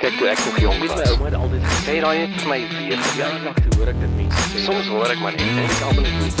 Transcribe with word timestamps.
Kyk 0.00 0.14
toe 0.16 0.30
ek 0.32 0.38
nog 0.46 0.54
jong 0.62 0.78
was, 0.80 0.92
my 0.96 1.06
ouma 1.12 1.26
het 1.26 1.34
altyd 1.36 1.64
gesê 1.68 1.94
daai 2.00 2.18
het 2.22 2.36
vir 2.40 2.48
my 2.48 2.56
weer 2.72 3.00
verjaardag 3.04 3.58
toe 3.60 3.74
hoor 3.74 3.88
ek 3.90 3.98
dit 4.00 4.12
mense 4.16 4.44
sê. 4.48 4.62
Soms 4.64 4.86
hoor 4.88 5.10
ek 5.12 5.18
maar 5.20 5.34
net 5.36 5.42
en 5.44 5.58
ek 5.60 5.82
almal 5.90 6.06
net. 6.06 6.38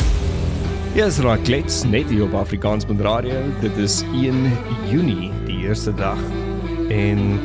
Ja, 0.94 1.02
yes, 1.02 1.18
Raclets, 1.26 1.82
net 1.84 2.08
hier 2.08 2.22
op 2.24 2.38
Afrikaans 2.40 2.88
met 2.88 3.02
radio. 3.04 3.42
Dit 3.60 3.76
is 3.84 3.98
1 4.16 4.38
Junie, 4.88 5.28
die 5.44 5.58
eerste 5.66 5.92
dag. 5.98 6.22
En 6.88 7.36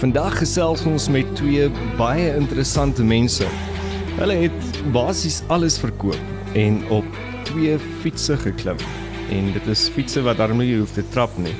vandag 0.00 0.40
gesels 0.40 0.82
ons 0.90 1.06
met 1.14 1.30
twee 1.38 1.68
baie 2.00 2.32
interessante 2.34 3.06
mense. 3.06 3.46
Hulle 4.16 4.40
het 4.40 4.80
basies 4.90 5.44
alles 5.54 5.78
verkoop 5.78 6.58
en 6.58 6.80
op 6.90 7.06
twee 7.52 7.78
fietsse 8.02 8.34
geklim. 8.42 8.82
En 9.30 9.54
dit 9.54 9.70
is 9.70 9.86
fietsse 9.94 10.26
wat 10.26 10.42
daarmee 10.42 10.72
jy 10.72 10.82
hoef 10.82 10.98
te 10.98 11.06
trap 11.14 11.38
nie. 11.38 11.54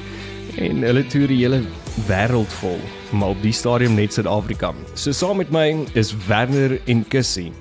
En 0.59 0.83
hulle 0.83 1.07
toer 1.15 1.31
die 1.31 1.45
hele 1.45 1.63
wêreld 2.07 2.53
vol, 2.61 2.79
maar 3.13 3.35
op 3.35 3.43
die 3.43 3.53
stadium 3.53 3.95
net 3.95 4.13
Suid-Afrika. 4.13 4.75
So 4.95 5.13
saam 5.13 5.37
met 5.37 5.51
my 5.51 5.87
is 5.95 6.15
Werner 6.27 6.81
en 6.87 7.05
Kussie. 7.09 7.53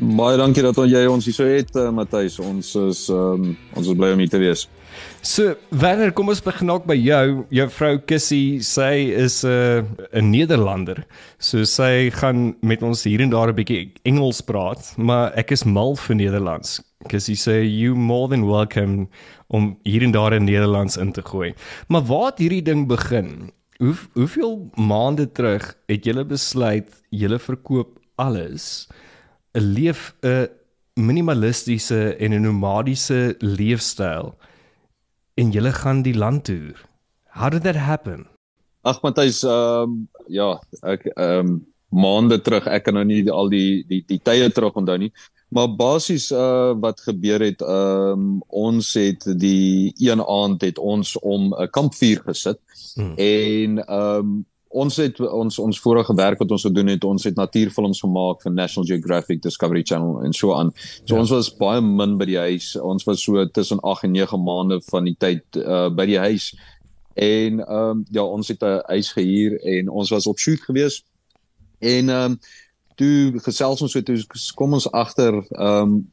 Baie 0.00 0.38
dankie 0.40 0.62
dat 0.64 0.78
jy 0.88 1.02
ons 1.10 1.26
hier 1.28 1.36
so 1.36 1.44
het, 1.44 1.74
uh, 1.76 1.90
Matthys. 1.92 2.38
Ons 2.40 2.74
is 2.80 3.08
um, 3.12 3.50
ons 3.76 3.86
is 3.86 3.96
bly 3.96 4.14
om 4.14 4.22
hier 4.22 4.32
te 4.32 4.40
wees. 4.40 4.64
So, 5.20 5.54
Werner, 5.68 6.12
kom 6.16 6.30
ons 6.32 6.40
begin 6.40 6.72
ook 6.72 6.86
by 6.88 6.96
jou. 6.96 7.44
Vrou 7.76 7.92
Kussie, 8.08 8.62
sy 8.64 9.12
is 9.12 9.44
'n 9.44 9.50
uh, 9.50 10.20
'n 10.20 10.30
Nederlander. 10.30 11.04
So 11.38 11.64
sy 11.64 12.10
gaan 12.10 12.56
met 12.62 12.82
ons 12.82 13.04
hier 13.04 13.20
en 13.20 13.30
daar 13.30 13.52
'n 13.52 13.54
bietjie 13.54 13.92
Engels 14.04 14.40
praat, 14.40 14.94
maar 14.96 15.32
ek 15.36 15.50
is 15.50 15.64
mal 15.64 15.96
vir 15.96 16.16
Nederlands. 16.16 16.80
Kussie 17.08 17.36
sê 17.36 17.64
you 17.64 17.94
more 17.94 18.28
than 18.28 18.46
welcome 18.46 19.08
om 19.48 19.76
hier 19.84 20.02
en 20.02 20.12
daar 20.12 20.32
in 20.32 20.44
Nederlands 20.44 20.96
in 20.96 21.12
te 21.12 21.22
gooi. 21.22 21.54
Maar 21.88 22.02
waar 22.02 22.26
het 22.30 22.38
hierdie 22.38 22.62
ding 22.62 22.88
begin? 22.88 23.50
Hoe 23.80 23.94
hoeveel 24.12 24.70
maande 24.76 25.24
terug 25.32 25.70
het 25.88 26.04
julle 26.04 26.24
besluit 26.28 26.88
julle 27.08 27.38
verkoop 27.40 27.94
alles? 28.20 28.88
'n 29.56 29.72
leef 29.76 30.12
'n 30.20 30.48
minimalistiese 30.94 32.16
en 32.20 32.34
'n 32.34 32.42
nomadiese 32.42 33.34
leefstyl 33.38 34.36
en 35.34 35.52
jy 35.52 35.72
gaan 35.72 36.02
die 36.02 36.14
land 36.14 36.44
toer. 36.44 36.76
How 37.32 37.48
did 37.48 37.62
that 37.62 37.76
happen? 37.76 38.26
Ag 38.84 39.00
Matthys, 39.02 39.42
ehm 39.44 39.82
um, 39.82 40.08
ja, 40.28 40.60
ek 40.82 41.06
ehm 41.16 41.38
um, 41.38 41.66
maande 41.88 42.38
terug, 42.40 42.66
ek 42.66 42.84
kan 42.84 42.94
nou 42.94 43.04
nie 43.04 43.30
al 43.30 43.48
die 43.48 43.84
die 43.88 44.04
die 44.06 44.20
tye 44.20 44.50
terug 44.50 44.76
onthou 44.76 44.98
nie, 44.98 45.12
maar 45.48 45.72
basies 45.76 46.30
uh 46.30 46.76
wat 46.76 47.00
gebeur 47.00 47.40
het, 47.40 47.62
ehm 47.62 48.12
um, 48.12 48.42
ons 48.48 48.92
het 48.94 49.24
die 49.40 49.92
een 49.96 50.20
aand 50.20 50.60
het 50.60 50.78
ons 50.78 51.16
om 51.18 51.54
'n 51.56 51.70
kampvuur 51.70 52.20
gesit 52.28 52.60
hmm. 52.94 53.12
en 53.16 53.84
ehm 53.86 54.16
um, 54.18 54.38
ons 54.70 54.96
het 55.02 55.18
ons 55.20 55.56
ons 55.58 55.80
vorige 55.82 56.14
werk 56.14 56.38
wat 56.38 56.52
ons 56.54 56.62
gedoen 56.62 56.92
het, 56.92 57.04
ons 57.04 57.24
het 57.26 57.34
natuurfilms 57.34 58.00
gemaak 58.04 58.42
vir 58.44 58.52
National 58.54 58.86
Geographic 58.86 59.42
Discovery 59.42 59.82
Channel 59.82 60.20
en 60.22 60.32
so 60.32 60.54
aan. 60.54 60.70
So 61.04 61.16
ja. 61.16 61.20
ons 61.20 61.32
was 61.34 61.50
baie 61.58 61.80
min 61.82 62.14
by 62.20 62.28
die 62.30 62.38
huis. 62.38 62.76
Ons 62.78 63.04
was 63.08 63.24
so 63.26 63.42
tussen 63.50 63.82
8 63.82 64.06
en 64.06 64.14
9 64.14 64.38
maande 64.44 64.78
van 64.86 65.10
die 65.10 65.16
tyd 65.18 65.58
uh 65.58 65.88
by 65.90 66.06
die 66.06 66.20
huis. 66.22 66.52
En 67.18 67.58
ehm 67.64 67.90
um, 67.90 68.04
ja, 68.14 68.22
ons 68.22 68.48
het 68.48 68.62
'n 68.62 68.82
huis 68.94 69.12
gehuur 69.12 69.58
en 69.60 69.88
ons 69.88 70.10
was 70.10 70.26
op 70.26 70.38
shoot 70.38 70.62
gewees. 70.62 71.02
En 71.78 72.08
ehm 72.08 72.30
um, 72.30 72.38
toe 72.94 73.40
gesels 73.40 73.82
ons 73.82 73.92
so 73.92 74.02
toe 74.02 74.22
kom 74.54 74.72
ons 74.72 74.90
agter 74.92 75.34
ehm 75.34 75.82
um, 75.82 76.12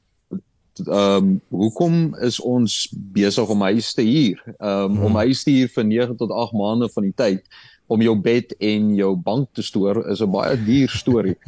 ehm 0.79 1.15
um, 1.15 1.41
hoekom 1.49 2.15
is 2.21 2.39
ons 2.39 2.87
besig 3.13 3.49
om 3.49 3.61
huis 3.61 3.93
te 3.93 4.01
huur? 4.01 4.43
Ehm 4.57 4.83
um, 4.83 4.91
hmm. 4.95 5.03
om 5.05 5.15
huis 5.15 5.43
te 5.43 5.51
huur 5.51 5.71
vir 5.75 5.85
9 5.85 6.15
tot 6.17 6.31
8 6.31 6.53
maande 6.53 6.89
van 6.93 7.03
die 7.03 7.15
tyd 7.15 7.43
om 7.87 8.01
jou 8.03 8.15
bed 8.19 8.51
en 8.59 8.89
jou 8.95 9.13
bank 9.15 9.49
te 9.55 9.63
stoor 9.63 10.01
is 10.11 10.21
'n 10.21 10.31
baie 10.31 10.57
duur 10.63 10.89
storie. 10.89 11.37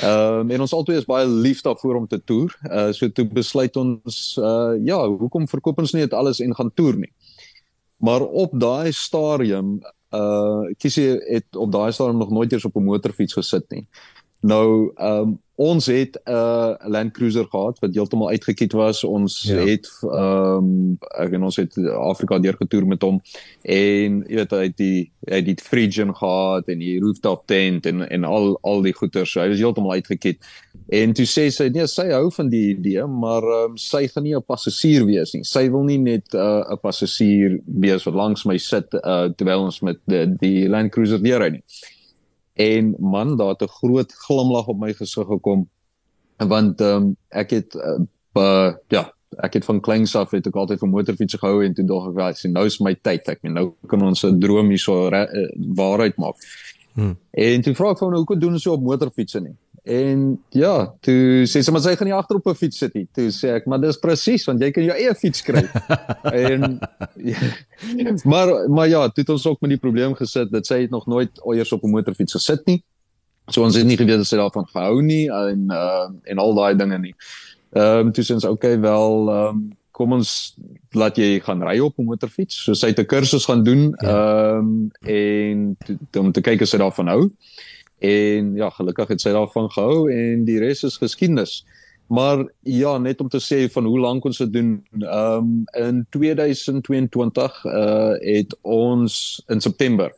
Ehm 0.00 0.40
um, 0.40 0.50
en 0.50 0.60
ons 0.60 0.72
albei 0.72 0.96
is 0.96 1.04
baie 1.04 1.26
lief 1.26 1.60
daarvoor 1.62 1.96
om 1.96 2.06
te 2.06 2.20
toer. 2.24 2.56
Uh 2.64 2.92
so 2.92 3.08
toe 3.08 3.24
besluit 3.24 3.76
ons 3.76 4.36
uh 4.40 4.74
ja, 4.84 5.00
hoekom 5.08 5.48
verkoop 5.48 5.78
ons 5.78 5.92
nie 5.92 6.02
dit 6.02 6.14
alles 6.14 6.40
en 6.40 6.54
gaan 6.54 6.72
toer 6.74 6.96
nie. 6.96 7.12
Maar 7.96 8.22
op 8.22 8.50
daai 8.52 8.92
stadium 8.92 9.80
uh 10.10 10.64
kiesie 10.78 11.20
het 11.28 11.56
op 11.56 11.72
daai 11.72 11.92
stadium 11.92 12.18
nog 12.18 12.30
nooit 12.30 12.52
eers 12.52 12.64
op 12.64 12.76
'n 12.76 12.84
motorfiets 12.84 13.34
gesit 13.34 13.70
nie. 13.70 13.86
Nou 14.40 14.92
ehm 14.96 15.20
um, 15.20 15.38
ons 15.60 15.86
het 15.86 16.20
'n 16.24 16.30
uh, 16.32 16.74
Land 16.84 17.12
Cruiser 17.12 17.44
gehad 17.44 17.78
wat 17.78 17.94
heeltemal 17.94 18.28
uitgekiet 18.28 18.72
was. 18.72 19.04
Ons 19.04 19.42
ja. 19.42 19.56
het 19.56 19.88
ehm 20.02 20.56
um, 20.56 20.98
ek 21.20 21.32
en 21.32 21.42
ons 21.42 21.56
het 21.56 21.76
Afrika 21.78 22.38
deur 22.38 22.56
getoer 22.56 22.86
met 22.86 23.02
hom 23.02 23.20
en 23.62 24.24
jy 24.28 24.36
weet 24.36 24.50
hy 24.50 24.62
het 24.62 24.76
die 24.76 25.12
hy 25.28 25.36
het 25.36 25.44
die 25.44 25.56
Phrygian 25.60 26.14
gehad 26.16 26.68
en 26.68 26.78
die 26.78 26.96
rooftop 27.00 27.44
tent 27.46 27.86
en 27.86 28.08
en 28.08 28.24
al 28.24 28.58
al 28.62 28.82
die 28.82 28.96
goeder. 28.96 29.26
So 29.26 29.40
hy 29.40 29.48
was 29.48 29.60
heeltemal 29.60 29.92
uitgekiet. 29.92 30.40
En 30.88 31.12
toe 31.12 31.28
sê 31.28 31.50
sy 31.52 31.68
nee, 31.68 31.86
sy 31.86 32.08
hou 32.08 32.30
van 32.30 32.48
die 32.48 32.70
idee, 32.78 33.04
maar 33.06 33.42
ehm 33.42 33.70
um, 33.70 33.76
sy 33.76 34.06
gaan 34.08 34.24
nie 34.24 34.36
'n 34.36 34.42
passasier 34.42 35.04
wees 35.04 35.34
nie. 35.34 35.44
Sy 35.44 35.68
wil 35.68 35.84
nie 35.84 35.98
net 35.98 36.34
uh, 36.34 36.40
'n 36.40 36.72
uh, 36.72 36.80
passasier 36.80 37.60
wees 37.66 38.04
wat 38.04 38.14
langs 38.14 38.44
my 38.44 38.56
sit 38.56 38.94
uh, 38.94 39.28
terwyl 39.36 39.68
ons 39.68 39.80
met 39.80 39.98
die, 40.06 40.26
die 40.40 40.68
Land 40.68 40.92
Cruiser 40.92 41.20
deur 41.22 41.40
ry 41.40 41.50
nie 41.50 41.64
en 42.60 42.94
man 42.98 43.36
daar 43.36 43.54
het 43.54 43.62
'n 43.62 43.76
groot 43.80 44.12
glimlag 44.26 44.66
op 44.66 44.78
my 44.78 44.92
gesig 44.92 45.26
gekom 45.26 45.68
want 46.36 46.80
um, 46.80 47.16
ek 47.28 47.50
het 47.50 47.74
uh, 48.34 48.72
ja 48.88 49.12
ek 49.38 49.52
het 49.52 49.64
van 49.64 49.80
kleins 49.80 50.14
af 50.16 50.30
het 50.30 50.46
ek 50.46 50.56
altyd 50.56 50.78
van 50.78 50.90
motorfiets 50.90 51.34
gehou 51.34 51.64
en 51.64 51.74
toe 51.74 51.84
dog 51.84 52.08
ek 52.08 52.14
wel 52.14 52.34
sien 52.34 52.52
nou 52.52 52.66
is 52.66 52.80
my 52.80 52.94
tyd 52.94 53.28
ek 53.28 53.42
meen 53.42 53.54
nou 53.54 53.72
kan 53.86 54.02
ons 54.02 54.24
'n 54.24 54.40
droom 54.40 54.68
hier 54.68 54.78
so 54.78 55.08
uh, 55.08 55.26
waarheid 55.76 56.16
maak 56.16 56.36
hmm. 56.94 57.16
en 57.30 57.62
toe 57.62 57.74
vra 57.74 57.90
ek 57.90 57.98
van 57.98 58.14
hoe 58.14 58.24
kan 58.24 58.38
doen 58.38 58.52
ons 58.52 58.62
so 58.62 58.72
op 58.72 58.82
motorfietsse 58.82 59.40
nie 59.40 59.56
En 59.82 60.44
ja, 60.52 60.74
toe 61.00 61.46
sê 61.48 61.62
sy 61.64 61.72
maar 61.72 61.80
sy 61.80 61.94
gaan 61.96 62.10
nie 62.10 62.16
agter 62.16 62.36
op 62.36 62.46
'n 62.50 62.54
fiets 62.54 62.78
sit 62.78 62.94
nie. 62.94 63.06
Toe 63.16 63.30
sê 63.32 63.56
ek, 63.56 63.66
maar 63.66 63.80
dis 63.80 63.96
presies 63.96 64.44
want 64.44 64.60
jy 64.60 64.70
kan 64.70 64.84
jou 64.84 64.96
eie 64.96 65.14
fiets 65.14 65.42
kry. 65.42 65.64
en 66.44 66.78
ja, 67.16 67.38
maar 68.24 68.68
maar 68.68 68.88
ja, 68.88 69.08
toe 69.08 69.24
het 69.24 69.28
ons 69.30 69.46
ook 69.46 69.60
met 69.60 69.70
die 69.70 69.80
probleem 69.80 70.14
gesit 70.14 70.50
dat 70.50 70.66
sy 70.66 70.82
het 70.82 70.90
nog 70.90 71.06
nooit 71.06 71.30
ooit 71.42 71.72
op 71.72 71.84
'n 71.84 71.90
motorfiets 71.90 72.32
gesit 72.32 72.66
nie. 72.66 72.82
So 73.48 73.64
ons 73.64 73.76
het 73.76 73.86
nie 73.86 73.96
geweet 73.96 74.26
sy 74.26 74.36
daarvan 74.36 74.66
gehou 74.68 75.02
nie 75.02 75.28
en 75.28 75.68
uh, 75.72 76.08
en 76.24 76.38
al 76.38 76.54
daai 76.54 76.76
dinge 76.76 76.98
nie. 76.98 77.14
Ehm 77.72 78.06
um, 78.06 78.12
toe 78.12 78.24
sê 78.24 78.34
ons 78.34 78.44
okay 78.44 78.80
wel 78.80 79.30
ehm 79.30 79.48
um, 79.48 79.68
kom 80.00 80.12
ons 80.12 80.56
laat 80.96 81.16
jy 81.16 81.40
gaan 81.44 81.62
ry 81.62 81.78
op 81.80 81.98
'n 81.98 82.04
motorfiets. 82.04 82.64
So 82.64 82.74
sy 82.74 82.92
het 82.92 83.00
'n 83.00 83.06
kursus 83.06 83.44
gaan 83.44 83.64
doen 83.64 83.96
ja. 84.00 84.08
ehm 84.08 84.58
um, 84.58 84.90
en 85.02 85.76
om 86.18 86.32
te 86.32 86.40
kyk 86.40 86.60
of 86.60 86.68
sy 86.68 86.76
daarvan 86.76 87.08
hou 87.08 87.30
en 88.00 88.54
ja 88.56 88.70
gelukkig 88.70 89.08
het 89.14 89.20
sy 89.20 89.32
daarvan 89.36 89.70
gehou 89.70 90.08
en 90.12 90.44
die 90.48 90.58
res 90.62 90.84
is 90.88 90.98
geskiedenis 91.00 91.60
maar 92.10 92.42
ja 92.66 92.98
net 92.98 93.20
om 93.20 93.28
te 93.28 93.38
sê 93.38 93.68
van 93.70 93.84
hoe 93.86 94.00
lank 94.00 94.24
ons 94.24 94.40
dit 94.42 94.52
doen 94.52 94.72
um, 95.00 95.62
in 95.78 96.02
2022 96.10 97.64
uh, 97.64 98.16
het 98.18 98.56
ons 98.62 99.42
in 99.48 99.60
September 99.60 100.10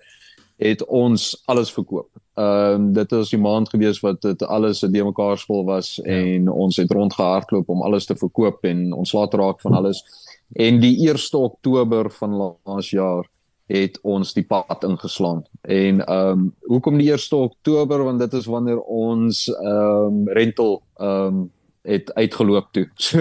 het 0.62 0.84
ons 0.86 1.42
alles 1.50 1.72
verkoop. 1.72 2.08
Ehm 2.34 2.74
um, 2.74 2.92
dit 2.92 3.10
was 3.10 3.30
die 3.30 3.40
maand 3.40 3.68
gewees 3.68 4.00
wat 4.00 4.22
dit 4.22 4.42
alles 4.42 4.82
in 4.82 4.90
mekaar 4.92 5.38
spul 5.38 5.64
was 5.64 5.96
ja. 5.96 6.02
en 6.16 6.48
ons 6.48 6.76
het 6.76 6.90
rondgehardloop 6.90 7.68
om 7.68 7.82
alles 7.82 8.06
te 8.06 8.16
verkoop 8.16 8.64
en 8.64 8.92
ons 8.92 9.12
laat 9.12 9.34
raak 9.34 9.60
van 9.60 9.74
alles. 9.74 10.04
En 10.52 10.80
die 10.80 10.96
1 11.08 11.38
Oktober 11.38 12.10
van 12.10 12.36
laas 12.64 12.90
jaar 12.90 13.28
het 13.66 13.98
ons 14.02 14.32
die 14.32 14.44
pad 14.44 14.84
ingeslaan. 14.84 15.44
En 15.62 16.06
ehm 16.06 16.28
um, 16.28 16.54
hoekom 16.60 16.98
die 16.98 17.10
1 17.12 17.38
Oktober 17.38 18.02
want 18.02 18.18
dit 18.18 18.32
is 18.32 18.46
wanneer 18.46 18.80
ons 18.80 19.48
ehm 19.48 20.22
um, 20.22 20.28
rental 20.28 20.82
ehm 20.96 21.26
um, 21.26 21.50
het 21.82 22.14
uitgeloop 22.14 22.68
toe. 22.70 22.90
So, 22.94 23.18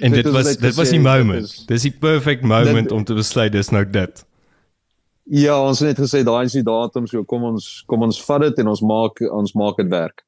en 0.00 0.12
dit 0.12 0.28
was 0.30 0.56
dit 0.56 0.74
was 0.74 0.90
die 0.90 1.00
moment. 1.00 1.66
Dis 1.66 1.82
die 1.82 1.92
perfect 1.92 2.42
moment 2.42 2.88
dit, 2.88 2.92
om 2.92 3.04
te 3.04 3.14
besluit 3.14 3.52
dis 3.52 3.68
nou 3.68 3.84
dit. 3.90 4.24
Ja, 5.22 5.58
ons 5.60 5.78
het 5.78 5.88
net 5.88 6.00
gesê 6.00 6.22
daai 6.24 6.44
is 6.44 6.56
die 6.56 6.64
datum 6.64 7.06
so 7.06 7.24
kom 7.24 7.44
ons 7.44 7.82
kom 7.86 8.02
ons 8.02 8.20
vat 8.24 8.40
dit 8.40 8.58
en 8.58 8.72
ons 8.72 8.80
maak 8.80 9.20
ons 9.20 9.52
maak 9.52 9.76
dit 9.76 9.88
werk. 9.88 10.24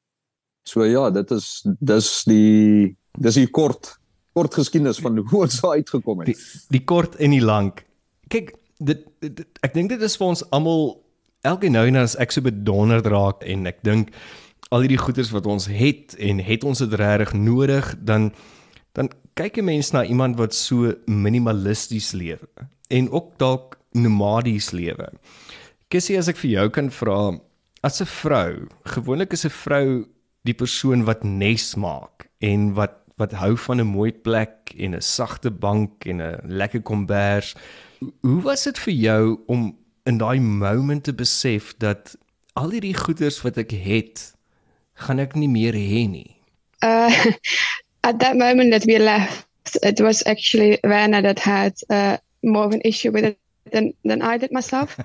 So 0.65 0.85
ja, 0.85 1.09
dit 1.09 1.31
is 1.31 1.65
dis 1.79 2.09
die 2.29 2.95
dis 3.17 3.37
die 3.41 3.49
kort 3.49 3.97
kort 4.33 4.53
geskiedenis 4.53 5.01
van 5.03 5.17
hoe 5.17 5.41
ons 5.41 5.61
daar 5.61 5.77
uitgekom 5.81 6.23
het. 6.23 6.33
Die, 6.33 6.37
die 6.77 6.83
kort 6.85 7.15
en 7.15 7.33
die 7.33 7.43
lank. 7.43 7.83
Kyk, 8.31 8.53
dit, 8.79 9.05
dit 9.19 9.41
ek 9.65 9.73
dink 9.73 9.89
dit 9.91 10.01
is 10.01 10.15
vir 10.17 10.27
ons 10.33 10.43
almal 10.55 11.00
elke 11.41 11.69
nou 11.69 11.85
en 11.87 11.93
dan 11.93 12.03
as 12.03 12.17
ek 12.21 12.31
so 12.31 12.45
bedonderd 12.45 13.05
raak 13.05 13.43
en 13.43 13.65
ek 13.69 13.81
dink 13.83 14.13
al 14.71 14.85
hierdie 14.85 15.01
goeders 15.01 15.31
wat 15.35 15.47
ons 15.49 15.67
het 15.67 16.15
en 16.19 16.39
het 16.39 16.63
ons 16.63 16.79
dit 16.83 16.93
regtig 16.93 17.33
nodig 17.33 17.95
dan 17.99 18.31
dan 18.93 19.09
kyk 19.33 19.57
'n 19.57 19.65
mens 19.65 19.91
na 19.91 20.03
iemand 20.03 20.37
wat 20.37 20.53
so 20.53 20.93
minimalisties 21.05 22.11
lewe 22.11 22.67
en 22.89 23.09
ook 23.11 23.37
dalk 23.37 23.79
nomadies 23.91 24.71
lewe. 24.71 25.07
Kissie 25.87 26.17
as 26.17 26.27
ek 26.27 26.37
vir 26.37 26.51
jou 26.51 26.69
kan 26.69 26.89
vra 26.89 27.39
as 27.83 28.01
'n 28.01 28.05
vrou, 28.05 28.67
gewoonlik 28.85 29.33
is 29.33 29.45
'n 29.45 29.49
vrou 29.49 30.05
die 30.43 30.53
persoon 30.53 31.03
wat 31.05 31.23
nes 31.23 31.75
maak 31.75 32.29
en 32.39 32.73
wat 32.73 32.97
wat 33.17 33.31
hou 33.31 33.55
van 33.57 33.79
'n 33.79 33.87
mooi 33.87 34.11
plek 34.11 34.73
en 34.77 34.95
'n 34.95 35.01
sagte 35.01 35.51
bank 35.51 36.05
en 36.05 36.21
'n 36.21 36.39
lekker 36.45 36.81
kombers 36.81 37.55
hoe 38.21 38.41
was 38.41 38.63
dit 38.63 38.79
vir 38.79 38.93
jou 38.93 39.39
om 39.47 39.75
in 40.03 40.17
daai 40.17 40.39
moment 40.39 41.03
te 41.03 41.13
besef 41.13 41.73
dat 41.77 42.15
al 42.53 42.73
hierdie 42.75 42.97
goeders 42.97 43.41
wat 43.45 43.57
ek 43.61 43.71
het, 43.71 44.31
gaan 44.93 45.19
ek 45.19 45.35
nie 45.35 45.49
meer 45.49 45.77
hê 45.77 46.05
nie. 46.09 46.31
Uh, 46.81 47.13
at 48.09 48.19
that 48.19 48.37
moment 48.37 48.71
that 48.71 48.85
we 48.85 48.99
left, 48.99 49.77
it 49.83 50.01
was 50.01 50.25
actually 50.25 50.79
Werner 50.83 51.21
that 51.21 51.39
had 51.39 51.77
uh, 51.89 52.17
more 52.41 52.65
of 52.65 52.73
an 52.73 52.81
issue 52.81 53.11
with 53.11 53.25
it 53.25 53.39
than 53.71 53.93
than 54.03 54.21
I 54.21 54.37
did 54.37 54.51
myself. 54.51 54.97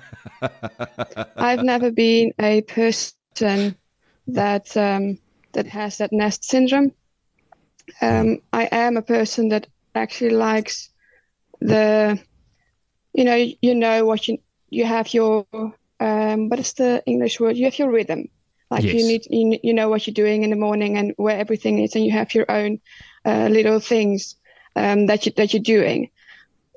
I've 1.37 1.63
never 1.63 1.91
been 1.91 2.33
a 2.39 2.61
person 2.61 3.75
that 4.27 4.75
um, 4.75 5.19
that 5.53 5.67
has 5.67 5.97
that 5.97 6.11
nest 6.11 6.43
syndrome. 6.43 6.91
Um, 8.01 8.41
I 8.51 8.67
am 8.71 8.97
a 8.97 9.01
person 9.01 9.49
that 9.49 9.67
actually 9.95 10.31
likes 10.31 10.89
the, 11.61 12.19
you 13.13 13.23
know, 13.23 13.47
you 13.61 13.73
know 13.73 14.05
what 14.05 14.27
you 14.27 14.37
you 14.69 14.85
have 14.85 15.13
your 15.13 15.45
um, 15.99 16.49
what 16.49 16.59
is 16.59 16.73
the 16.73 17.01
English 17.05 17.39
word? 17.39 17.57
You 17.57 17.65
have 17.65 17.77
your 17.79 17.91
rhythm. 17.91 18.25
Like 18.69 18.83
Yes. 18.83 18.93
you 18.93 19.03
need 19.03 19.23
you, 19.29 19.57
you 19.63 19.73
know 19.73 19.89
what 19.89 20.07
you're 20.07 20.13
doing 20.13 20.43
in 20.43 20.49
the 20.51 20.55
morning 20.55 20.97
and 20.97 21.13
where 21.17 21.37
everything 21.37 21.79
is, 21.79 21.95
and 21.95 22.05
you 22.05 22.11
have 22.11 22.33
your 22.33 22.45
own 22.49 22.79
uh, 23.25 23.47
little 23.49 23.79
things 23.79 24.35
um, 24.75 25.07
that 25.07 25.25
you 25.25 25.31
that 25.37 25.53
you're 25.53 25.63
doing. 25.63 26.09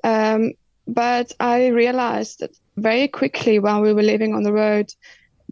Um, 0.03 0.53
but 0.87 1.31
I 1.39 1.67
realized 1.67 2.39
that 2.39 2.51
very 2.77 3.07
quickly 3.07 3.59
while 3.59 3.81
we 3.81 3.93
were 3.93 4.03
living 4.03 4.33
on 4.33 4.43
the 4.43 4.53
road 4.53 4.89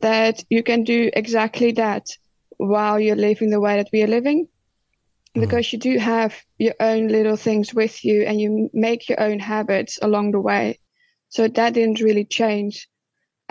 that 0.02 0.44
you 0.50 0.64
can 0.64 0.84
do 0.84 1.10
exactly 1.14 1.72
that 1.74 2.08
while 2.58 3.00
you're 3.00 3.16
living 3.16 3.50
the 3.50 3.60
way 3.62 3.78
that 3.78 3.90
we 3.94 4.04
are 4.04 4.08
living. 4.08 4.48
Because 5.34 5.72
you 5.74 5.80
do 5.80 5.98
have 5.98 6.36
your 6.58 6.74
own 6.80 7.08
little 7.08 7.38
things 7.38 7.74
with 7.74 8.04
you 8.04 8.24
and 8.24 8.40
you 8.42 8.70
make 8.74 9.10
your 9.10 9.20
own 9.22 9.40
habits 9.40 10.00
along 10.02 10.32
the 10.32 10.42
way. 10.42 10.80
So 11.30 11.48
that 11.48 11.74
didn't 11.74 12.02
really 12.02 12.26
change. 12.26 12.88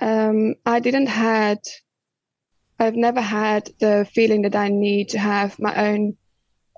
Um, 0.01 0.55
I 0.67 0.81
didn't 0.81 1.07
had, 1.07 1.59
I've 2.79 2.97
never 2.97 3.21
had 3.21 3.71
the 3.81 4.07
feeling 4.13 4.43
that 4.43 4.57
I 4.57 4.69
need 4.69 5.09
to 5.11 5.19
have 5.19 5.59
my 5.59 5.75
own 5.89 6.17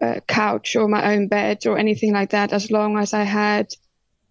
uh, 0.01 0.21
couch 0.27 0.77
or 0.77 0.89
my 0.89 1.13
own 1.13 1.29
bed 1.29 1.67
or 1.67 1.79
anything 1.79 2.13
like 2.13 2.31
that. 2.31 2.53
As 2.53 2.71
long 2.71 2.99
as 2.99 3.13
I 3.13 3.25
had 3.25 3.67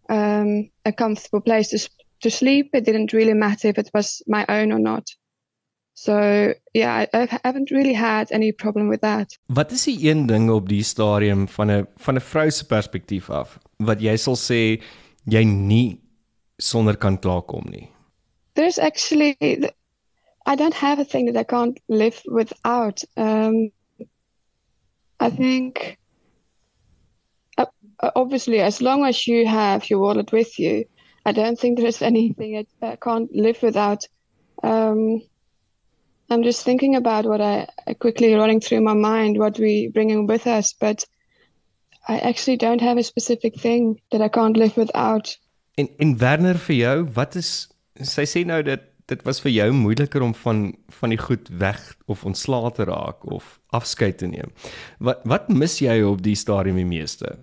um, 0.10 0.70
a 0.86 0.92
comfortable 0.92 1.42
place 1.42 1.70
to 1.70 1.90
to 2.22 2.30
sleep, 2.30 2.70
it 2.74 2.86
didn't 2.86 3.14
really 3.14 3.34
matter 3.34 3.70
if 3.70 3.78
it 3.78 3.90
was 3.94 4.22
my 4.28 4.46
own 4.50 4.72
or 4.72 4.80
not. 4.80 5.08
So 5.94 6.54
yeah, 6.74 7.06
I, 7.14 7.22
I 7.22 7.40
haven't 7.44 7.72
really 7.72 7.94
had 7.94 8.32
any 8.32 8.52
problem 8.52 8.88
with 8.88 9.02
that. 9.02 9.38
Wat 9.46 9.72
is 9.72 9.84
die 9.84 10.10
een 10.10 10.26
ding 10.26 10.50
op 10.50 10.70
die 10.70 10.84
stadium 10.84 11.48
van 11.48 11.72
'n 11.72 11.88
van 11.96 12.16
'n 12.16 12.22
vrou 12.22 12.50
se 12.52 12.66
perspektief 12.66 13.30
af 13.30 13.58
wat 13.78 14.02
jy 14.02 14.16
sal 14.16 14.36
sê 14.36 14.82
jy 15.24 15.44
nie 15.44 16.00
sonder 16.60 16.96
kan 16.96 17.18
klaarkom 17.18 17.66
nie? 17.72 17.90
There's 18.56 18.80
actually, 18.80 19.38
I 20.46 20.56
don't 20.56 20.74
have 20.74 21.00
a 21.00 21.06
thing 21.06 21.26
that 21.26 21.38
I 21.38 21.44
can't 21.44 21.80
live 21.88 22.22
without. 22.26 23.04
Um, 23.16 23.72
I 25.20 25.30
think, 25.30 25.98
uh, 27.58 27.66
obviously, 28.16 28.60
as 28.60 28.82
long 28.82 29.06
as 29.06 29.28
you 29.28 29.48
have 29.48 29.90
your 29.90 30.00
wallet 30.00 30.32
with 30.32 30.60
you, 30.60 30.86
I 31.26 31.32
don't 31.32 31.60
think 31.60 31.80
there's 31.80 32.02
anything 32.12 32.66
that 32.82 32.92
I 32.94 32.96
can't 32.96 33.34
live 33.34 33.62
without. 33.62 34.06
Um, 34.64 35.22
I'm 36.30 36.44
just 36.44 36.64
thinking 36.64 36.96
about 36.96 37.26
what 37.26 37.42
I 37.42 37.68
I 37.88 37.94
quickly 37.94 38.34
running 38.34 38.62
through 38.62 38.82
my 38.82 38.94
mind, 38.94 39.40
what 39.40 39.58
we 39.58 39.88
bringing 39.88 40.28
with 40.28 40.48
us, 40.48 40.74
but 40.74 41.06
I 42.08 42.20
actually 42.20 42.58
don't 42.58 42.82
have 42.82 42.98
a 42.98 43.04
specific 43.04 43.60
thing 43.60 44.02
that 44.12 44.22
I 44.22 44.30
can't 44.30 44.58
live 44.58 44.78
without. 44.78 45.38
En 45.80 45.90
en 45.98 46.18
Werner 46.20 46.58
vir 46.68 46.76
jou, 46.76 46.96
wat 47.16 47.36
is 47.40 47.52
sy 48.04 48.26
sê 48.28 48.46
nou 48.48 48.62
dat 48.68 48.88
dit 49.10 49.22
was 49.26 49.40
vir 49.42 49.54
jou 49.56 49.70
moeiliker 49.74 50.24
om 50.26 50.34
van 50.44 50.64
van 51.00 51.14
die 51.14 51.22
goed 51.22 51.50
weg 51.62 51.80
of 52.12 52.26
ontslae 52.30 52.72
te 52.78 52.86
raak 52.90 53.26
of 53.26 53.58
afskeid 53.76 54.20
te 54.22 54.30
neem. 54.30 54.52
Wat 55.00 55.24
wat 55.34 55.48
mis 55.50 55.80
jy 55.82 56.02
op 56.06 56.22
die 56.26 56.38
stadium 56.38 56.78
die 56.82 56.90
meeste? 56.90 57.38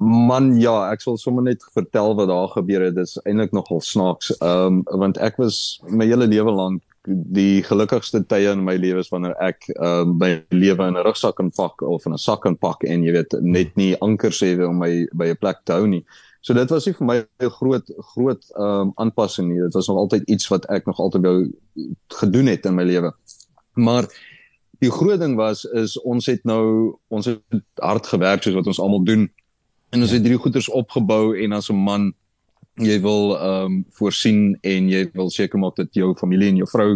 Man 0.00 0.54
ja, 0.60 0.74
ek 0.94 1.02
sal 1.04 1.18
sommer 1.20 1.44
net 1.44 1.64
vertel 1.74 2.14
wat 2.16 2.30
daar 2.30 2.48
gebeur 2.54 2.86
het. 2.86 2.94
Dit 2.96 3.10
is 3.10 3.18
eintlik 3.26 3.52
nogal 3.56 3.82
snaaks. 3.84 4.30
Ehm 4.38 4.80
um, 4.80 5.02
want 5.02 5.18
ek 5.18 5.40
was 5.42 5.80
my 5.88 6.08
hele 6.08 6.30
lewe 6.30 6.54
lank 6.54 6.86
die 7.08 7.62
gelukkigste 7.64 8.20
tye 8.28 8.52
in 8.52 8.64
my 8.64 8.76
lewe 8.76 9.00
is 9.00 9.10
wanneer 9.12 9.36
ek 9.40 9.70
ehm 9.74 10.14
um, 10.14 10.16
my 10.20 10.32
lewe 10.52 10.88
in 10.88 10.96
'n 10.96 11.04
rugsak 11.06 11.36
kan 11.36 11.50
pak 11.50 11.82
of 11.82 12.06
in 12.06 12.12
'n 12.12 12.24
sak 12.28 12.42
kan 12.46 12.56
pak 12.56 12.84
en 12.84 13.04
jy 13.04 13.12
weet 13.12 13.34
net 13.40 13.76
nie 13.76 13.96
ankers 14.00 14.42
hê 14.44 14.52
om 14.68 14.78
my 14.78 15.06
by 15.12 15.32
'n 15.32 15.40
plek 15.40 15.64
te 15.64 15.72
hou 15.72 15.86
nie. 15.86 16.04
So 16.40 16.54
dit 16.54 16.70
was 16.70 16.86
nie 16.86 16.94
vir 16.94 17.06
my 17.06 17.16
'n 17.20 17.50
groot 17.50 17.92
groot 18.14 18.42
ehm 18.56 18.80
um, 18.80 18.92
aanpassing 18.96 19.48
nie. 19.48 19.60
Dit 19.60 19.74
was 19.74 19.88
nog 19.88 19.96
altyd 19.96 20.22
iets 20.28 20.48
wat 20.48 20.64
ek 20.66 20.86
nog 20.86 20.98
altyd 20.98 21.22
wou 21.22 21.52
gedoen 22.08 22.46
het 22.46 22.66
in 22.66 22.74
my 22.74 22.84
lewe. 22.84 23.12
Maar 23.74 24.08
die 24.80 24.90
groot 24.90 25.20
ding 25.20 25.36
was 25.36 25.64
is 25.64 25.98
ons 26.00 26.26
het 26.26 26.44
nou 26.44 26.96
ons 27.08 27.26
het 27.26 27.40
hard 27.74 28.06
gewerk 28.06 28.42
soos 28.42 28.56
wat 28.56 28.66
ons 28.66 28.80
almal 28.80 29.04
doen 29.04 29.28
en 29.90 30.00
ons 30.00 30.10
het 30.10 30.22
hierdie 30.22 30.40
goeders 30.40 30.70
opgebou 30.72 31.36
en 31.36 31.52
as 31.52 31.70
'n 31.70 31.76
man 31.76 32.12
jy 32.80 33.00
wil 33.00 33.36
ehm 33.36 33.64
um, 33.64 33.84
voorsien 33.90 34.56
en 34.62 34.88
jy 34.88 35.10
wil 35.12 35.30
seker 35.30 35.58
maak 35.58 35.76
dat 35.76 35.92
jou 35.92 36.14
familie 36.14 36.48
en 36.48 36.56
jou 36.56 36.68
vrou 36.68 36.90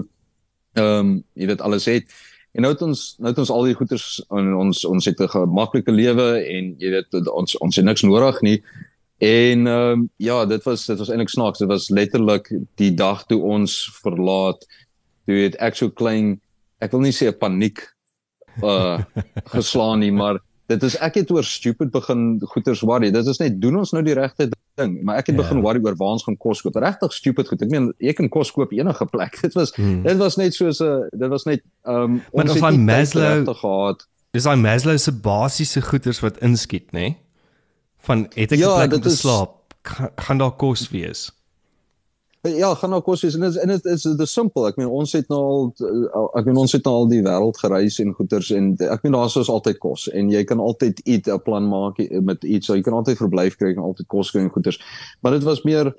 ehm 0.75 0.87
um, 0.87 1.25
jy 1.35 1.47
weet 1.47 1.61
alles 1.61 1.85
het 1.85 2.09
en 2.55 2.63
nou 2.63 2.73
het 2.73 2.83
ons 2.83 3.17
nou 3.19 3.29
het 3.29 3.39
ons 3.39 3.51
al 3.51 3.65
die 3.65 3.75
goeders 3.75 4.25
en 4.31 4.55
ons 4.55 4.85
ons 4.85 5.05
het 5.05 5.21
'n 5.21 5.29
gemaklike 5.29 5.93
lewe 5.93 6.41
en 6.41 6.75
jy 6.79 6.91
weet 6.91 7.29
ons 7.29 7.59
ons 7.59 7.77
het 7.77 7.85
niks 7.85 8.03
nodig 8.03 8.41
nie 8.43 8.63
en 9.19 9.67
ehm 9.67 9.91
um, 9.93 10.09
ja 10.17 10.45
dit 10.47 10.63
was 10.65 10.87
dit 10.87 10.99
was 10.99 11.09
eintlik 11.09 11.29
snaaks 11.31 11.59
dit 11.59 11.69
was 11.69 11.89
letterlik 11.91 12.51
die 12.77 12.95
dag 12.95 13.25
toe 13.27 13.41
ons 13.43 13.77
verlaat 14.03 14.67
toe 15.27 15.35
het 15.45 15.55
ek 15.63 15.77
so 15.77 15.89
klein 15.91 16.41
ek 16.81 16.91
wil 16.93 17.01
nie 17.01 17.13
sê 17.15 17.29
'n 17.31 17.39
paniek 17.39 17.79
uh 18.63 18.99
geslaan 19.55 19.99
nie 20.01 20.11
maar 20.13 20.39
dit 20.67 20.83
is 20.83 20.97
ek 20.99 21.15
het 21.15 21.31
oor 21.31 21.45
stupid 21.45 21.91
begin 21.91 22.41
goeters 22.43 22.81
worry 22.83 23.11
dit 23.11 23.27
is 23.27 23.39
net 23.39 23.61
doen 23.61 23.77
ons 23.77 23.93
nou 23.93 24.03
die 24.03 24.15
regte 24.15 24.49
ding 24.77 25.03
maar 25.05 25.17
ek 25.19 25.27
het 25.27 25.37
Ja. 25.37 25.43
begin 25.43 25.61
worry 25.63 25.81
oor 25.85 25.95
waar 25.97 26.15
ons 26.19 26.25
gaan 26.25 26.37
kos 26.37 26.63
koop 26.63 26.75
regtig 26.77 27.13
stupid 27.13 27.49
goed 27.49 27.63
ek 27.63 27.71
meen 27.71 27.93
jy 27.99 28.13
kan 28.13 28.29
kos 28.29 28.51
koop 28.53 28.73
enige 28.73 29.07
plek 29.07 29.39
dit 29.43 29.55
was 29.55 29.73
Hmm. 29.77 30.03
dit 30.03 30.17
was 30.19 30.37
net 30.37 30.55
soos 30.55 30.81
'n 30.81 31.09
dit 31.13 31.29
was 31.31 31.45
net 31.45 31.63
um 31.87 32.23
Maar 32.35 32.45
ons 32.45 32.55
het 32.55 32.63
tyd 32.63 32.79
Maslow- 32.79 33.55
gehad 33.55 34.07
Dis 34.35 34.43
daai 34.43 34.57
Maslow 34.57 34.99
se 34.99 35.13
basiese 35.13 35.81
goeders 35.81 36.21
wat 36.21 36.39
inskiet, 36.43 36.91
nê? 36.91 36.99
Nee? 36.99 37.17
Van 38.05 38.27
het 38.35 38.53
ek 38.53 38.59
'n 38.59 38.61
Ja, 38.63 38.75
plek 38.77 38.93
om 38.95 39.01
te 39.01 39.09
is- 39.09 39.19
slaap? 39.21 39.75
Gaan, 39.83 40.11
gaan 40.17 40.39
daar 40.39 40.57
kos 40.57 40.89
wees? 40.91 41.31
Ja, 42.45 42.75
gaan 42.75 42.91
nou 42.91 43.01
kos 43.03 43.23
wees 43.23 43.35
en 43.35 43.41
dit 43.41 43.51
is 43.51 43.57
en 43.57 43.69
dit 43.69 43.85
is 43.85 44.03
dit 44.03 44.21
is 44.21 44.33
simpel. 44.33 44.67
Ek 44.69 44.77
meen 44.77 44.89
ons 44.89 45.13
het 45.13 45.29
nou 45.29 45.73
al 46.13 46.31
ek 46.37 46.45
meen 46.45 46.57
ons 46.61 46.73
het 46.73 46.85
nou 46.85 46.95
al 46.95 47.07
die 47.09 47.23
wêreld 47.23 47.57
gereis 47.57 47.99
en 47.99 48.13
goeters 48.13 48.51
en 48.51 48.75
ek 48.79 49.03
meen 49.03 49.13
daar 49.13 49.25
is 49.41 49.49
altyd 49.49 49.79
kos 49.79 50.09
en 50.13 50.29
jy 50.31 50.45
kan 50.45 50.61
altyd 50.61 51.01
eet 51.09 51.27
'n 51.29 51.41
plan 51.43 51.69
maak 51.69 51.97
met 52.23 52.45
iets. 52.45 52.67
So 52.67 52.75
jy 52.75 52.83
kan 52.83 52.93
altyd 52.93 53.17
verblyf 53.17 53.57
kry 53.57 53.71
en 53.73 53.79
altyd 53.83 54.07
kos 54.07 54.31
kry 54.31 54.41
en 54.41 54.51
goeters. 54.51 54.79
Maar 55.23 55.33
dit 55.33 55.43
was 55.43 55.63
meer 55.65 55.95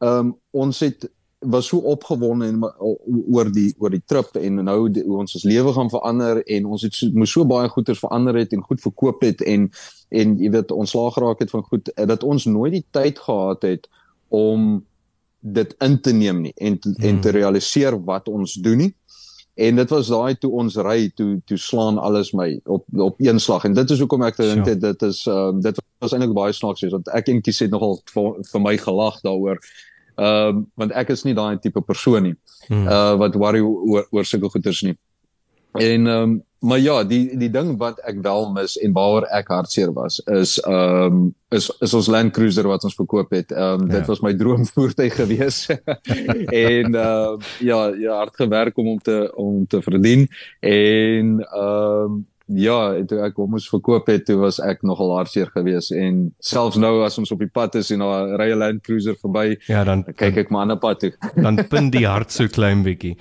ehm 0.00 0.18
um, 0.18 0.36
ons 0.50 0.80
het 0.80 1.08
was 1.50 1.66
so 1.68 1.78
opgewonde 1.78 2.46
en 2.46 2.62
o- 2.64 2.98
oor 3.32 3.50
die 3.52 3.74
oor 3.78 3.90
die 3.90 4.02
trip 4.06 4.36
en 4.40 4.54
nou 4.64 4.88
die, 4.90 5.04
ons 5.04 5.34
ons 5.34 5.44
lewe 5.44 5.72
gaan 5.76 5.90
verander 5.90 6.42
en 6.46 6.66
ons 6.66 6.82
het 6.82 6.94
so, 6.94 7.10
moes 7.14 7.32
so 7.32 7.44
baie 7.44 7.68
goeders 7.68 7.98
verander 8.00 8.36
het 8.40 8.52
en 8.52 8.62
goed 8.62 8.80
verkoop 8.80 9.22
het 9.22 9.42
en 9.42 9.70
en 10.10 10.36
jy 10.38 10.50
weet 10.54 10.70
ontslaag 10.70 11.14
geraak 11.18 11.40
het 11.42 11.50
van 11.50 11.62
goed 11.62 11.88
eh, 11.94 12.06
dat 12.06 12.22
ons 12.24 12.44
nooit 12.46 12.72
die 12.72 12.84
tyd 12.90 13.18
gehad 13.18 13.62
het 13.62 13.88
om 14.28 14.84
dit 15.40 15.74
in 15.84 16.00
te 16.00 16.12
neem 16.12 16.40
nie 16.40 16.52
en 16.56 16.78
te, 16.78 16.94
en 16.98 17.20
te 17.20 17.30
realiseer 17.30 17.98
wat 18.04 18.28
ons 18.28 18.54
doen 18.64 18.78
nie. 18.78 18.94
En 19.54 19.76
dit 19.76 19.90
was 19.92 20.08
daai 20.10 20.34
toe 20.40 20.50
ons 20.50 20.76
ry 20.82 21.10
toe 21.14 21.36
toe 21.46 21.58
slaan 21.60 21.98
alles 21.98 22.32
my 22.34 22.60
op 22.64 22.84
op 22.98 23.20
een 23.22 23.38
slag 23.38 23.64
en 23.68 23.74
dit 23.76 23.90
is 23.90 24.00
hoekom 24.02 24.22
ek 24.26 24.36
dink 24.40 24.64
Sure. 24.66 24.78
dit 24.82 25.02
is 25.02 25.20
um, 25.30 25.60
dit 25.62 25.78
was 26.02 26.12
eintlik 26.16 26.32
baie 26.34 26.52
snaaks 26.52 26.82
wees 26.82 26.92
want 26.96 27.08
ek 27.14 27.28
en 27.28 27.42
Kies 27.42 27.60
het 27.62 27.70
nogal 27.70 28.00
vir, 28.14 28.32
vir 28.50 28.60
my 28.60 28.76
gelag 28.76 29.20
daaroor. 29.22 29.60
Ehm 30.16 30.56
um, 30.56 30.66
want 30.74 30.92
ek 30.92 31.10
is 31.10 31.24
nie 31.24 31.34
daai 31.34 31.58
tipe 31.58 31.80
persoon 31.82 32.22
nie. 32.22 32.34
Hmm. 32.68 32.86
Uh 32.88 33.14
wat 33.18 33.34
worry 33.34 33.60
oor 33.60 34.06
oor 34.10 34.24
sulke 34.24 34.50
goeders 34.50 34.82
nie. 34.82 34.96
En 35.74 36.06
ehm 36.06 36.22
um, 36.22 36.42
maar 36.64 36.78
ja, 36.80 37.02
die 37.04 37.36
die 37.36 37.50
ding 37.52 37.74
wat 37.78 37.98
ek 38.08 38.22
wel 38.24 38.46
mis 38.54 38.78
en 38.80 38.92
waaroor 38.96 39.26
ek 39.36 39.48
hartseer 39.52 39.90
was 39.92 40.20
is 40.32 40.54
ehm 40.62 41.16
um, 41.18 41.34
is 41.50 41.66
is 41.84 41.94
ons 41.94 42.06
Land 42.08 42.32
Cruiser 42.32 42.64
wat 42.70 42.84
ons 42.88 42.94
verkoop 42.96 43.30
het. 43.36 43.52
Ehm 43.52 43.82
um, 43.82 43.88
Ja. 43.90 43.98
dit 43.98 44.06
was 44.06 44.22
my 44.22 44.32
droomvoertuig 44.34 45.14
gewees. 45.20 45.66
en 45.68 46.94
ehm 46.94 46.94
uh, 46.94 47.36
ja, 47.60 47.80
ja, 47.98 48.16
hard 48.16 48.36
gewerk 48.36 48.78
om 48.78 48.86
hom 48.86 48.98
te 49.02 49.32
om 49.36 49.66
te 49.66 49.82
verdien 49.82 50.28
en 50.60 51.40
ehm 51.40 52.04
um, 52.04 52.26
ja, 52.46 53.02
toe 53.08 53.20
ek 53.24 53.36
hom 53.36 53.50
moes 53.50 53.68
verkoop 53.68 54.06
het, 54.06 54.26
toe 54.26 54.36
was 54.36 54.58
ek 54.60 54.82
nogal 54.82 55.14
hartseer 55.16 55.46
geweest 55.54 55.92
en 55.92 56.34
selfs 56.40 56.76
nou 56.76 57.02
as 57.04 57.18
ons 57.18 57.32
op 57.32 57.38
die 57.38 57.48
pad 57.48 57.74
is 57.74 57.90
en 57.90 57.98
daar 58.04 58.36
ry 58.38 58.50
'n 58.52 58.58
Land 58.58 58.82
Cruiser 58.82 59.14
verby, 59.16 59.56
Ja, 59.68 59.84
dan 59.84 60.02
dan 60.02 60.14
kyk 60.14 60.36
ek 60.36 60.50
maar 60.50 60.60
aan 60.62 60.72
'n 60.72 60.78
pad 60.78 61.00
toe. 61.00 61.12
dan 61.42 61.66
pin 61.68 61.90
die 61.90 62.06
hart 62.06 62.30
so 62.32 62.46
klein 62.48 62.82
bietjie. 62.82 63.16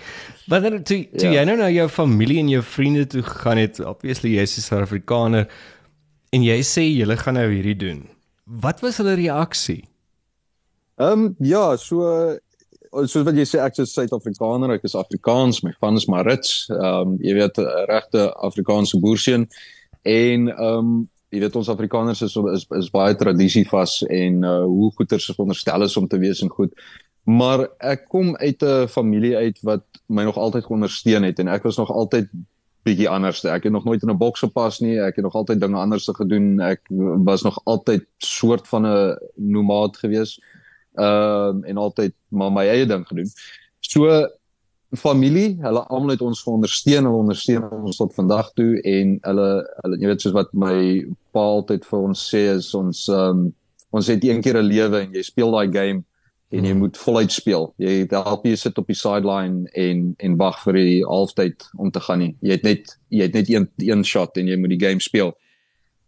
Wanneer 0.47 0.83
toe 0.83 1.07
toe 1.17 1.29
Ja. 1.31 1.39
jy 1.41 1.45
nou 1.45 1.57
na 1.57 1.69
jou 1.69 1.87
familie 1.89 2.39
en 2.39 2.49
jou 2.49 2.61
vriende 2.63 3.05
toe 3.07 3.21
gegaan 3.21 3.57
het, 3.57 3.79
obviously 3.79 4.29
jy's 4.35 4.57
'n 4.57 4.61
Suid-Afrikaner 4.61 5.47
en 6.33 6.41
jy 6.43 6.59
sê 6.61 6.81
julle 6.97 7.15
gaan 7.17 7.33
nou 7.35 7.49
hierdie 7.51 7.77
doen. 7.77 8.09
Wat 8.45 8.81
was 8.81 8.97
hulle 8.97 9.15
reaksie? 9.15 9.83
Ehm 10.99 11.11
um, 11.11 11.35
ja, 11.39 11.75
so 11.77 12.37
soos 13.05 13.25
wat 13.25 13.37
jy 13.37 13.45
sê 13.47 13.61
ek 13.63 13.79
is 13.83 13.93
Suid-Afrikaner, 13.95 14.75
ek 14.77 14.85
is 14.87 14.95
Afrikaans, 14.95 15.63
my 15.65 15.73
van 15.81 15.97
is 15.99 16.07
Marits. 16.11 16.67
Ehm 16.71 17.13
um, 17.13 17.15
jy 17.23 17.33
weet 17.37 17.57
regte 17.89 18.27
Afrikaanse 18.49 18.99
boerseun 19.01 19.47
en 20.03 20.47
ehm 20.51 20.77
um, 20.77 20.93
jy 21.33 21.41
weet 21.41 21.55
ons 21.57 21.71
Afrikaners 21.73 22.21
is 22.21 22.35
is 22.53 22.67
is 22.77 22.91
baie 22.93 23.15
tradisievas 23.17 24.01
en 24.05 24.43
uh 24.45 24.59
hoe 24.69 24.91
goeters 24.97 25.31
veronderstel 25.31 25.87
is 25.87 25.97
om 25.97 26.07
te 26.07 26.19
wees 26.21 26.43
en 26.45 26.53
goed. 26.53 26.73
Maar 27.25 27.67
ek 27.79 28.05
kom 28.11 28.35
uit 28.37 28.63
'n 28.63 28.87
familie 28.87 29.35
uit 29.35 29.59
wat 29.63 29.85
my 30.07 30.23
nog 30.23 30.37
altyd 30.37 30.67
ondersteun 30.67 31.23
het 31.23 31.39
en 31.39 31.47
ek 31.47 31.63
was 31.63 31.77
nog 31.77 31.89
altyd 31.89 32.29
bietjie 32.83 33.09
anders. 33.09 33.43
Ek 33.45 33.63
het 33.63 33.71
nog 33.71 33.85
nooit 33.85 34.03
in 34.03 34.09
'n 34.11 34.17
boks 34.17 34.39
gepas 34.39 34.79
nie. 34.79 34.99
Ek 34.99 35.15
het 35.15 35.23
nog 35.23 35.35
altyd 35.35 35.59
dinge 35.59 35.77
anders 35.77 36.05
gedoen. 36.05 36.59
Ek 36.59 36.81
was 37.23 37.41
nog 37.41 37.59
altyd 37.63 38.05
soort 38.17 38.67
van 38.67 38.85
'n 38.85 39.17
nomad 39.35 39.97
gewees. 39.97 40.39
Ehm 40.93 41.63
uh, 41.63 41.69
en 41.69 41.77
altyd 41.77 42.13
maar 42.29 42.51
my 42.51 42.65
eie 42.69 42.85
ding 42.85 43.05
gedoen. 43.07 43.29
So 43.79 44.09
familie, 44.97 45.57
hulle 45.61 45.81
almal 45.89 46.13
het 46.13 46.21
ons 46.21 46.43
ondersteun, 46.45 47.07
hulle 47.07 47.21
ondersteun 47.23 47.65
ons 47.69 47.97
tot 47.97 48.13
vandag 48.13 48.51
toe 48.53 48.77
en 48.81 49.17
hulle 49.25 49.49
hulle 49.81 49.99
jy 49.99 50.11
weet 50.11 50.25
soos 50.25 50.35
wat 50.37 50.53
my 50.53 50.77
pa 51.33 51.45
altyd 51.57 51.85
vir 51.89 51.99
ons 51.99 52.25
sê 52.29 52.45
is 52.53 52.73
ons 52.77 53.07
ehm 53.09 53.43
um, 53.43 53.51
ons 53.93 54.07
het 54.09 54.23
een 54.25 54.41
keer 54.41 54.57
'n 54.57 54.65
lewe 54.65 54.99
en 55.03 55.11
jy 55.13 55.21
speel 55.21 55.51
daai 55.53 55.69
game 55.73 56.03
en 56.53 56.65
jy 56.65 56.73
moet 56.77 56.97
voluit 56.97 57.31
speel. 57.31 57.67
Jy 57.81 58.07
help 58.09 58.45
jy 58.45 58.55
sit 58.55 58.77
op 58.77 58.87
die 58.89 58.97
sideline 58.97 59.69
en 59.73 60.13
en 60.17 60.37
wag 60.37 60.59
vir 60.63 60.77
die 60.77 61.03
halftyd 61.05 61.65
om 61.77 61.91
te 61.91 61.99
gaan 61.99 62.19
nie. 62.19 62.33
Jy 62.41 62.57
het 62.57 62.63
net 62.63 62.97
jy 63.09 63.27
het 63.27 63.33
net 63.33 63.49
een 63.49 63.69
een 63.77 64.03
shot 64.05 64.37
en 64.37 64.47
jy 64.47 64.57
moet 64.57 64.75
die 64.75 64.81
game 64.85 65.01
speel. 65.01 65.33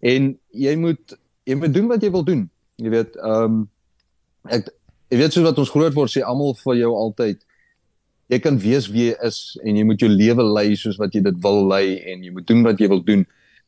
En 0.01 0.35
jy 0.53 0.75
moet 0.75 1.17
jy 1.45 1.55
moet 1.55 1.73
doen 1.73 1.87
wat 1.87 2.03
jy 2.03 2.11
wil 2.11 2.25
doen. 2.25 2.49
Jy 2.81 2.89
weet, 2.93 3.15
ehm 3.15 3.43
um, 3.43 3.63
ek 4.49 4.69
jy 5.11 5.19
weet 5.21 5.33
soos 5.33 5.45
wat 5.45 5.59
ons 5.61 5.71
groot 5.71 5.93
word 5.93 6.11
sê 6.11 6.23
almal 6.25 6.55
vir 6.63 6.81
jou 6.81 6.93
altyd 6.97 7.43
jy 8.33 8.39
kan 8.41 8.57
wees 8.61 8.87
wie 8.89 9.09
jy 9.11 9.17
is 9.27 9.39
en 9.63 9.77
jy 9.77 9.85
moet 9.85 10.01
jou 10.01 10.09
lewe 10.09 10.45
lei 10.57 10.73
soos 10.79 10.97
wat 11.01 11.13
jy 11.13 11.21
dit 11.25 11.37
wil 11.43 11.67
lei 11.69 11.99
en 12.11 12.23
jy 12.25 12.33
moet 12.33 12.47
doen 12.49 12.63
wat 12.65 12.81
jy 12.81 12.89
wil 12.89 13.03
doen. 13.05 13.25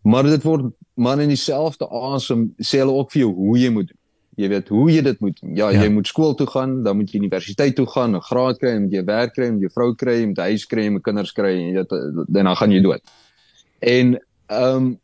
Maar 0.08 0.30
dit 0.32 0.44
word 0.46 0.72
man 0.96 1.22
in 1.22 1.30
dieselfde 1.30 1.86
asem 1.94 2.50
sê 2.58 2.82
hulle 2.82 2.96
ook 2.96 3.14
vir 3.14 3.26
jou 3.26 3.32
hoe 3.38 3.58
jy 3.62 3.72
moet 3.76 3.90
doen. 3.92 4.02
Jy 4.38 4.48
weet 4.52 4.68
hoe 4.70 4.86
jy 4.94 5.02
dit 5.02 5.22
moet 5.22 5.40
ja, 5.42 5.72
ja. 5.74 5.82
jy 5.82 5.90
moet 5.90 6.10
skool 6.10 6.36
toe 6.38 6.46
gaan 6.50 6.76
dan 6.86 7.00
moet 7.00 7.10
jy 7.10 7.24
universiteit 7.24 7.74
toe 7.78 7.88
gaan 7.90 8.16
'n 8.16 8.22
graad 8.22 8.60
kry 8.62 8.76
en 8.78 8.90
jy 8.90 9.02
werk 9.06 9.34
kry 9.34 9.48
en 9.50 9.58
jy 9.62 9.70
vrou 9.74 9.96
kry 9.98 10.22
en 10.24 10.34
jy 10.38 10.50
huis 10.54 10.66
kry 10.66 10.86
en 10.86 11.00
jy 11.00 11.02
kinders 11.02 11.34
kry 11.34 11.54
en 11.58 11.66
jy 11.66 11.74
weet 11.82 12.30
dan 12.30 12.56
gaan 12.56 12.72
jy 12.72 12.82
dood. 12.82 13.02
En 13.82 14.18
ehm 14.48 14.76
um, 14.76 15.00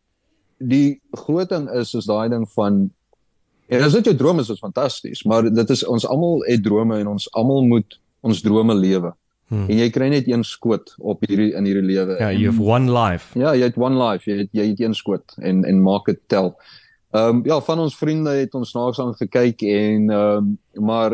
die 0.59 1.01
groot 1.11 1.49
ding 1.49 1.65
is 1.69 1.93
is 1.93 2.05
daai 2.05 2.29
ding 2.29 2.45
van 2.55 2.91
en 3.73 3.87
as 3.87 3.97
dit 3.97 4.11
jou 4.11 4.15
drome 4.19 4.45
is 4.45 4.53
is 4.53 4.61
fantasties 4.61 5.25
maar 5.29 5.49
dit 5.49 5.75
is 5.75 5.83
ons 5.85 6.07
almal 6.07 6.45
het 6.47 6.63
drome 6.63 6.99
en 7.01 7.11
ons 7.15 7.27
almal 7.33 7.67
moet 7.73 7.99
ons 8.23 8.41
drome 8.45 8.75
lewe 8.79 9.11
hmm. 9.51 9.65
en 9.67 9.83
jy 9.83 9.89
kry 9.95 10.11
net 10.13 10.29
een 10.29 10.45
skoot 10.47 10.95
op 10.99 11.25
hierdie 11.27 11.51
in 11.57 11.67
hierdie 11.69 11.87
lewe 11.93 12.19
ja 12.19 12.31
you 12.31 12.51
have 12.51 12.63
one 12.63 12.91
life 12.93 13.39
ja 13.39 13.55
jy 13.57 13.71
het 13.71 13.81
one 13.81 13.99
life 13.99 14.29
jy 14.29 14.45
het, 14.45 14.53
jy 14.55 14.71
het 14.71 14.85
een 14.85 14.97
skoot 14.97 15.37
en 15.41 15.65
en 15.67 15.83
maak 15.83 16.09
dit 16.11 16.21
tel 16.31 16.53
Ehm 17.13 17.29
um, 17.29 17.41
ja, 17.45 17.61
van 17.61 17.79
ons 17.79 17.95
vriende 17.97 18.31
het 18.33 18.55
ons 18.57 18.71
naaks 18.73 18.99
aan 18.99 19.13
gekyk 19.13 19.61
en 19.61 20.09
ehm 20.09 20.47
um, 20.73 20.85
maar 20.85 21.13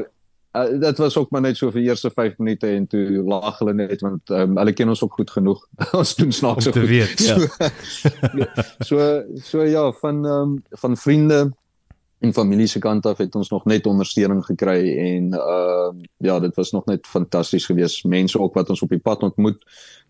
uh, 0.55 0.79
dit 0.79 0.97
was 0.97 1.17
ook 1.17 1.29
maar 1.29 1.41
net 1.41 1.57
so 1.57 1.71
vir 1.75 1.81
eerste 1.81 2.11
5 2.11 2.37
minute 2.37 2.67
en 2.67 2.87
toe 2.87 3.23
lag 3.27 3.57
hulle 3.59 3.73
net 3.73 4.01
want 4.01 4.31
ehm 4.31 4.53
um, 4.53 4.57
hulle 4.61 4.73
ken 4.73 4.89
ons 4.89 5.03
ook 5.03 5.17
goed 5.19 5.31
genoeg. 5.31 5.65
ons 5.99 6.15
doen 6.15 6.31
snaaks 6.31 6.63
so 6.63 6.71
goed. 6.71 6.87
Weet, 6.87 7.19
ja. 7.19 7.35
so, 8.87 8.95
so 8.95 9.23
so 9.43 9.63
ja, 9.67 9.91
van 9.91 10.25
ehm 10.25 10.53
um, 10.53 10.53
van 10.71 10.97
vriende 10.97 11.41
en 12.19 12.33
familie 12.33 12.67
se 12.67 12.79
kant 12.79 13.05
af 13.05 13.17
het 13.17 13.35
ons 13.35 13.49
nog 13.49 13.65
net 13.65 13.85
ondersteuning 13.85 14.45
gekry 14.45 14.97
en 14.97 15.33
ehm 15.33 15.97
uh, 15.97 16.03
ja, 16.17 16.39
dit 16.39 16.55
was 16.55 16.71
nog 16.71 16.85
net 16.85 17.07
fantasties 17.07 17.65
geweest. 17.65 18.03
Mense 18.03 18.39
ook 18.39 18.53
wat 18.53 18.69
ons 18.69 18.81
op 18.81 18.89
die 18.89 18.99
pad 18.99 19.23
ontmoet, 19.23 19.63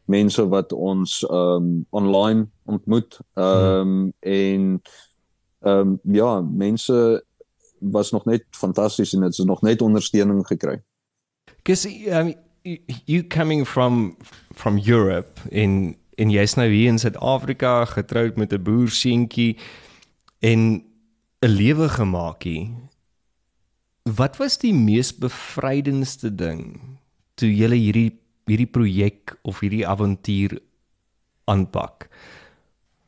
mense 0.05 0.47
wat 0.47 0.73
ons 0.73 1.25
ehm 1.25 1.63
um, 1.63 1.85
online 1.89 2.47
ontmoet. 2.65 3.19
Ehm 3.33 3.45
um, 3.45 3.87
hmm. 3.87 4.13
en 4.19 4.81
ehm 5.59 5.79
um, 5.79 5.99
ja, 6.03 6.41
mense 6.41 7.25
was 7.79 8.11
nog 8.11 8.25
net 8.25 8.45
fantasties 8.49 9.13
en 9.13 9.21
dit 9.21 9.29
is 9.29 9.37
nog 9.45 9.61
net 9.61 9.81
ondersteuning 9.81 10.47
gekry. 10.47 10.81
Cuz 11.61 11.85
um, 11.85 12.33
you 13.05 13.27
coming 13.27 13.67
from 13.67 14.17
from 14.55 14.81
Europe 14.85 15.39
in 15.49 15.97
in 16.15 16.27
hier 16.27 16.87
in 16.87 16.99
Suid-Afrika 16.99 17.85
getroud 17.85 18.35
met 18.35 18.53
'n 18.53 18.61
boer 18.61 18.89
seentjie 18.89 19.57
en 20.39 20.88
'n 21.41 21.51
lewe 21.55 21.87
gemaakie. 21.89 22.73
Wat 24.03 24.37
was 24.37 24.57
die 24.57 24.73
mees 24.73 25.13
bevrydendste 25.15 26.31
ding 26.35 26.97
toe 27.39 27.47
jy 27.47 27.69
hierdie 27.75 28.11
hierdie 28.49 28.71
projek 28.77 29.35
of 29.47 29.61
hierdie 29.63 29.85
avontuur 29.87 30.57
aanpak? 31.47 32.09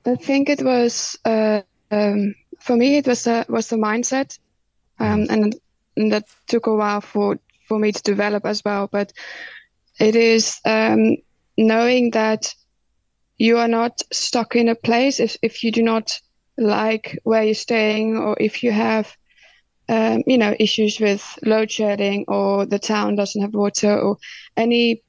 I 0.05 0.15
think 0.15 0.49
it 0.49 0.61
was 0.63 1.17
uh 1.25 1.61
um 1.91 2.35
for 2.61 2.77
me, 2.77 2.97
it 2.97 3.07
was 3.07 3.23
the 3.23 3.45
was 3.49 3.67
the 3.67 3.75
mindset, 3.75 4.37
um, 4.99 5.25
and, 5.29 5.55
and 5.97 6.11
that 6.11 6.25
took 6.47 6.67
a 6.67 6.75
while 6.75 7.01
for 7.01 7.39
for 7.67 7.79
me 7.79 7.91
to 7.91 8.01
develop 8.03 8.45
as 8.45 8.63
well. 8.63 8.87
But 8.87 9.13
it 9.99 10.15
is 10.15 10.59
um, 10.63 11.17
knowing 11.57 12.11
that 12.11 12.53
you 13.37 13.57
are 13.57 13.67
not 13.67 14.01
stuck 14.13 14.55
in 14.55 14.69
a 14.69 14.75
place 14.75 15.19
if 15.19 15.37
if 15.41 15.63
you 15.63 15.71
do 15.71 15.81
not 15.81 16.21
like 16.61 17.17
where 17.23 17.43
you're 17.43 17.53
staying 17.53 18.17
or 18.17 18.37
if 18.39 18.63
you 18.63 18.71
have 18.71 19.15
um, 19.89 20.23
you 20.25 20.37
know 20.37 20.55
issues 20.59 20.99
with 20.99 21.39
load 21.43 21.71
shedding 21.71 22.25
or 22.27 22.65
the 22.65 22.79
town 22.79 23.15
doesn't 23.15 23.41
have 23.41 23.53
water 23.53 23.99
or 23.99 24.17
any 24.55 25.03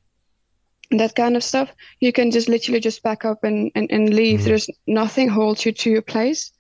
that 0.90 1.14
kind 1.14 1.36
of 1.36 1.44
stuff 1.44 1.72
you 2.00 2.12
can 2.12 2.30
just 2.30 2.48
literally 2.48 2.80
just 2.80 3.02
back 3.02 3.24
up 3.24 3.44
and, 3.44 3.70
and, 3.74 3.90
and 3.90 4.12
leave 4.14 4.40
mm-hmm. 4.40 4.48
there's 4.48 4.68
nothing 4.86 5.28
holds 5.28 5.64
you 5.64 5.72
to 5.72 5.90
your 5.90 6.02
place 6.02 6.52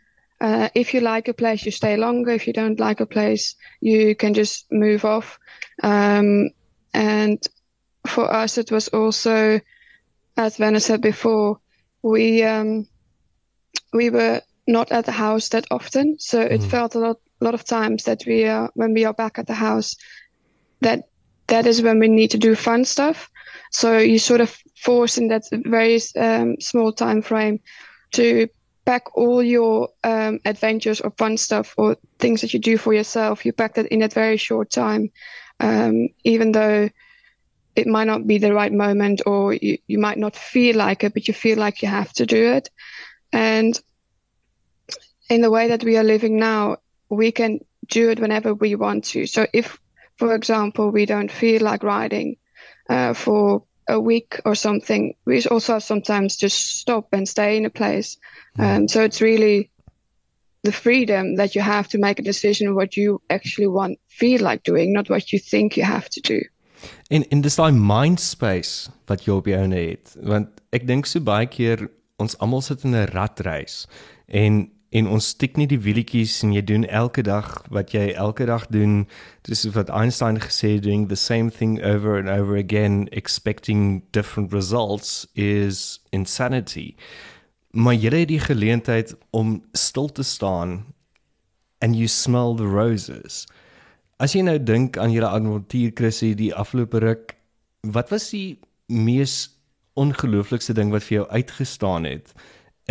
uh, 0.42 0.68
if 0.74 0.92
you 0.92 1.00
like 1.00 1.28
a 1.28 1.34
place, 1.34 1.64
you 1.64 1.70
stay 1.70 1.96
longer. 1.96 2.32
If 2.32 2.48
you 2.48 2.52
don't 2.52 2.80
like 2.80 2.98
a 2.98 3.06
place, 3.06 3.54
you 3.80 4.16
can 4.16 4.34
just 4.34 4.66
move 4.72 5.04
off. 5.04 5.38
Um, 5.84 6.50
and 6.92 7.40
for 8.08 8.28
us, 8.28 8.58
it 8.58 8.72
was 8.72 8.88
also, 8.88 9.60
as 10.36 10.56
Vanna 10.56 10.80
said 10.80 11.00
before, 11.00 11.60
we 12.02 12.42
um, 12.42 12.88
we 13.92 14.10
were 14.10 14.42
not 14.72 14.90
at 14.90 15.04
the 15.04 15.12
house 15.12 15.48
that 15.50 15.66
often, 15.70 16.18
so 16.18 16.40
it 16.40 16.60
mm. 16.60 16.70
felt 16.70 16.94
a 16.94 16.98
lot 16.98 17.18
lot 17.40 17.54
of 17.54 17.64
times 17.64 18.04
that 18.04 18.22
we 18.26 18.44
are 18.44 18.70
when 18.74 18.94
we 18.94 19.04
are 19.04 19.14
back 19.14 19.38
at 19.38 19.46
the 19.46 19.54
house, 19.54 19.96
that 20.80 21.08
that 21.46 21.66
is 21.66 21.82
when 21.82 21.98
we 21.98 22.08
need 22.08 22.30
to 22.30 22.38
do 22.38 22.54
fun 22.54 22.84
stuff. 22.84 23.30
So 23.70 23.98
you 23.98 24.18
sort 24.18 24.40
of 24.40 24.56
force 24.76 25.18
in 25.18 25.28
that 25.28 25.44
very 25.50 26.00
um, 26.16 26.60
small 26.60 26.92
time 26.92 27.22
frame 27.22 27.60
to 28.12 28.48
pack 28.84 29.16
all 29.16 29.42
your 29.42 29.88
um, 30.04 30.40
adventures 30.44 31.00
or 31.00 31.10
fun 31.12 31.36
stuff 31.36 31.74
or 31.76 31.96
things 32.18 32.40
that 32.40 32.52
you 32.52 32.60
do 32.60 32.76
for 32.76 32.92
yourself. 32.92 33.46
You 33.46 33.52
pack 33.52 33.74
that 33.74 33.86
in 33.86 34.00
that 34.00 34.12
very 34.12 34.36
short 34.36 34.70
time, 34.70 35.10
um, 35.60 36.08
even 36.24 36.52
though 36.52 36.90
it 37.74 37.86
might 37.86 38.06
not 38.06 38.26
be 38.26 38.38
the 38.38 38.52
right 38.52 38.72
moment 38.72 39.22
or 39.26 39.54
you, 39.54 39.78
you 39.86 39.98
might 39.98 40.18
not 40.18 40.36
feel 40.36 40.76
like 40.76 41.04
it, 41.04 41.14
but 41.14 41.28
you 41.28 41.34
feel 41.34 41.58
like 41.58 41.82
you 41.82 41.88
have 41.88 42.12
to 42.14 42.26
do 42.26 42.52
it. 42.52 42.68
And 43.32 43.80
in 45.28 45.40
the 45.40 45.50
way 45.50 45.68
that 45.68 45.84
we 45.84 45.96
are 45.96 46.04
living 46.04 46.38
now, 46.38 46.76
we 47.08 47.32
can 47.32 47.60
do 47.88 48.10
it 48.10 48.20
whenever 48.20 48.54
we 48.54 48.74
want 48.74 49.04
to. 49.04 49.26
So 49.26 49.46
if, 49.52 49.78
for 50.16 50.34
example, 50.34 50.90
we 50.90 51.06
don't 51.06 51.30
feel 51.30 51.62
like 51.62 51.82
riding 51.82 52.36
uh, 52.88 53.14
for 53.14 53.62
a 53.88 54.00
week 54.00 54.40
or 54.44 54.54
something, 54.54 55.14
we 55.24 55.42
also 55.44 55.78
sometimes 55.78 56.36
just 56.36 56.78
stop 56.78 57.08
and 57.12 57.28
stay 57.28 57.56
in 57.56 57.66
a 57.66 57.70
place. 57.70 58.16
Mm. 58.58 58.64
Um, 58.64 58.88
so 58.88 59.02
it's 59.02 59.20
really 59.20 59.70
the 60.62 60.72
freedom 60.72 61.36
that 61.36 61.54
you 61.54 61.60
have 61.60 61.88
to 61.88 61.98
make 61.98 62.18
a 62.18 62.22
decision 62.22 62.74
what 62.74 62.96
you 62.96 63.20
actually 63.30 63.66
want, 63.66 63.98
feel 64.08 64.40
like 64.40 64.62
doing, 64.62 64.92
not 64.92 65.10
what 65.10 65.32
you 65.32 65.38
think 65.38 65.76
you 65.76 65.84
have 65.84 66.08
to 66.10 66.20
do. 66.20 66.40
En 67.10 67.28
en 67.28 67.40
dis 67.40 67.54
daai 67.54 67.72
mind 67.72 68.20
space 68.20 68.90
wat 69.06 69.22
jy 69.26 69.34
op 69.36 69.46
jou 69.46 69.58
het, 69.70 70.14
want 70.22 70.62
ek 70.74 70.86
dink 70.86 71.06
so 71.06 71.22
baie 71.22 71.46
keer 71.46 71.84
ons 72.22 72.34
almal 72.42 72.62
sit 72.62 72.82
in 72.84 72.94
'n 72.94 73.06
ratreis 73.12 73.86
en 74.26 74.70
en 74.92 75.08
ons 75.08 75.26
stik 75.32 75.56
nie 75.56 75.66
die 75.70 75.80
wielietjies 75.80 76.34
en 76.44 76.50
jy 76.52 76.60
doen 76.68 76.82
elke 76.84 77.22
dag 77.24 77.48
wat 77.72 77.94
jy 77.96 78.10
elke 78.12 78.44
dag 78.48 78.66
doen. 78.68 79.06
Dis 79.48 79.64
wat 79.72 79.88
Einstein 79.88 80.36
gesê 80.42 80.74
het 80.74 80.84
doing 80.84 81.06
the 81.08 81.16
same 81.16 81.50
thing 81.50 81.78
over 81.80 82.18
and 82.18 82.28
over 82.28 82.58
again 82.60 83.08
expecting 83.12 84.02
different 84.12 84.52
results 84.52 85.24
is 85.32 86.02
insanity. 86.12 86.92
Maar 87.72 87.96
jy 87.96 88.12
het 88.12 88.28
die 88.28 88.42
geleentheid 88.42 89.14
om 89.32 89.62
stil 89.72 90.12
te 90.12 90.22
staan 90.22 90.82
and 91.80 91.96
you 91.96 92.06
smell 92.06 92.52
the 92.54 92.68
roses. 92.68 93.46
As 94.20 94.36
jy 94.36 94.44
nou 94.44 94.58
dink 94.60 95.00
aan 95.00 95.14
julle 95.14 95.32
avontuur 95.32 95.96
Chrissy 95.96 96.34
die 96.36 96.52
afgelope 96.52 97.00
ruk 97.00 97.32
wat 97.96 98.12
was 98.12 98.28
die 98.30 98.60
mees 98.92 99.56
ongelooflikste 99.96 100.76
ding 100.76 100.92
wat 100.92 101.08
vir 101.08 101.22
jou 101.22 101.26
uitgestaan 101.32 102.04
het 102.04 102.36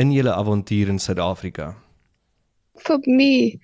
in 0.01 0.09
julle 0.11 0.33
avontuur 0.33 0.89
in 0.89 0.99
Suid-Afrika 0.99 1.75
for 2.81 2.99
me, 3.05 3.59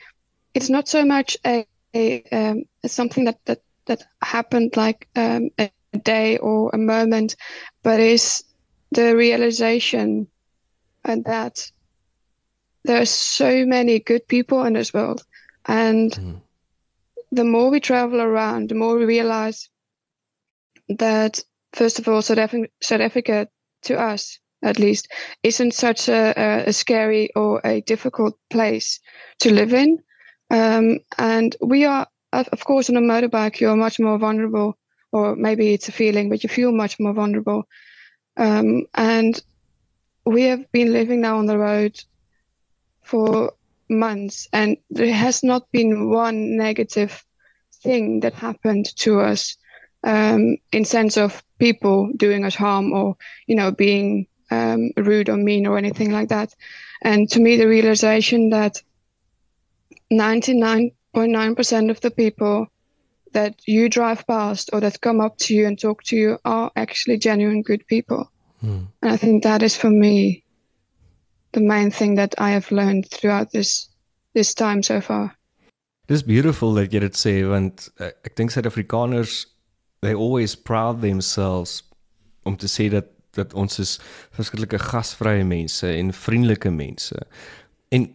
it's 0.53 0.69
not 0.69 0.87
so 0.87 1.05
much 1.05 1.37
a, 1.45 1.65
a 1.93 2.23
um, 2.31 2.63
something 2.85 3.25
that, 3.25 3.39
that 3.45 3.61
that 3.85 4.03
happened 4.21 4.75
like 4.75 5.07
um, 5.15 5.49
a 5.57 5.71
day 6.03 6.37
or 6.37 6.69
a 6.73 6.77
moment, 6.77 7.35
but 7.83 7.99
is 7.99 8.43
the 8.91 9.15
realization 9.15 10.27
and 11.03 11.23
that 11.25 11.71
there 12.83 13.01
are 13.01 13.05
so 13.05 13.65
many 13.65 13.99
good 13.99 14.27
people 14.27 14.63
in 14.63 14.73
this 14.73 14.93
world, 14.93 15.23
and 15.65 16.11
mm. 16.11 16.41
the 17.31 17.43
more 17.43 17.69
we 17.69 17.79
travel 17.79 18.21
around, 18.21 18.69
the 18.69 18.75
more 18.75 18.97
we 18.97 19.05
realize 19.05 19.69
that 20.89 21.43
first 21.73 21.99
of 21.99 22.07
all, 22.07 22.21
South 22.21 22.37
Africa, 22.37 22.69
South 22.81 23.01
Africa 23.01 23.47
to 23.83 23.99
us 23.99 24.39
at 24.63 24.79
least 24.79 25.07
isn't 25.43 25.73
such 25.73 26.09
a, 26.09 26.67
a, 26.67 26.73
scary 26.73 27.29
or 27.35 27.61
a 27.63 27.81
difficult 27.81 28.37
place 28.49 28.99
to 29.39 29.53
live 29.53 29.73
in. 29.73 29.99
Um, 30.49 30.99
and 31.17 31.55
we 31.61 31.85
are, 31.85 32.07
of 32.33 32.65
course, 32.65 32.89
on 32.89 32.97
a 32.97 33.01
motorbike, 33.01 33.59
you're 33.59 33.75
much 33.75 33.99
more 33.99 34.17
vulnerable, 34.17 34.77
or 35.11 35.35
maybe 35.35 35.73
it's 35.73 35.89
a 35.89 35.91
feeling, 35.91 36.29
but 36.29 36.43
you 36.43 36.49
feel 36.49 36.71
much 36.71 36.99
more 36.99 37.13
vulnerable. 37.13 37.67
Um, 38.37 38.85
and 38.93 39.39
we 40.25 40.43
have 40.43 40.71
been 40.71 40.91
living 40.91 41.21
now 41.21 41.37
on 41.37 41.45
the 41.45 41.57
road 41.57 41.99
for 43.03 43.53
months, 43.89 44.47
and 44.53 44.77
there 44.89 45.13
has 45.13 45.43
not 45.43 45.71
been 45.71 46.09
one 46.09 46.57
negative 46.57 47.23
thing 47.83 48.21
that 48.21 48.33
happened 48.33 48.85
to 48.97 49.19
us 49.21 49.55
um, 50.03 50.57
in 50.71 50.85
sense 50.85 51.17
of 51.17 51.43
people 51.59 52.11
doing 52.15 52.45
us 52.45 52.55
harm 52.55 52.93
or 52.93 53.15
you 53.47 53.55
know 53.55 53.71
being 53.71 54.27
um, 54.51 54.91
rude 54.97 55.29
or 55.29 55.37
mean 55.37 55.67
or 55.67 55.77
anything 55.77 56.11
like 56.11 56.29
that. 56.29 56.53
And 57.01 57.29
to 57.31 57.39
me, 57.39 57.57
the 57.57 57.67
realization 57.67 58.49
that 58.49 58.81
99.9% 60.11 61.89
of 61.89 62.01
the 62.01 62.11
people 62.11 62.67
that 63.33 63.55
you 63.65 63.89
drive 63.89 64.25
past 64.25 64.69
or 64.73 64.79
that 64.79 65.01
come 65.01 65.21
up 65.21 65.37
to 65.37 65.53
you 65.53 65.67
and 65.67 65.79
talk 65.79 66.03
to 66.03 66.15
you 66.15 66.37
are 66.45 66.71
actually 66.75 67.17
genuine 67.17 67.61
good 67.61 67.85
people. 67.87 68.31
Hmm. 68.61 68.85
And 69.01 69.11
I 69.11 69.17
think 69.17 69.43
that 69.43 69.61
is 69.61 69.77
for 69.77 69.89
me 69.89 70.43
the 71.51 71.61
main 71.61 71.91
thing 71.91 72.15
that 72.15 72.35
I 72.37 72.51
have 72.51 72.71
learned 72.71 73.09
throughout 73.11 73.51
this 73.51 73.89
this 74.33 74.53
time 74.53 74.83
so 74.83 75.01
far. 75.01 75.35
It 76.07 76.13
is 76.13 76.23
beautiful 76.23 76.73
that 76.75 76.93
you 76.93 76.99
dit 76.99 77.13
sê 77.13 77.43
want 77.49 77.89
uh, 77.99 78.11
ek 78.23 78.35
dink 78.35 78.51
Suid-Afrikaners 78.51 79.45
they 80.01 80.13
always 80.13 80.55
proud 80.55 81.01
themselves 81.01 81.83
om 82.45 82.55
te 82.55 82.67
sê 82.67 82.89
dat 82.89 83.09
dat 83.37 83.53
ons 83.57 83.79
is 83.83 83.97
verskillike 84.35 84.79
gasvrye 84.81 85.45
mense 85.47 85.87
en 85.87 86.13
vriendelike 86.13 86.71
mense. 86.73 87.17
En 87.93 88.09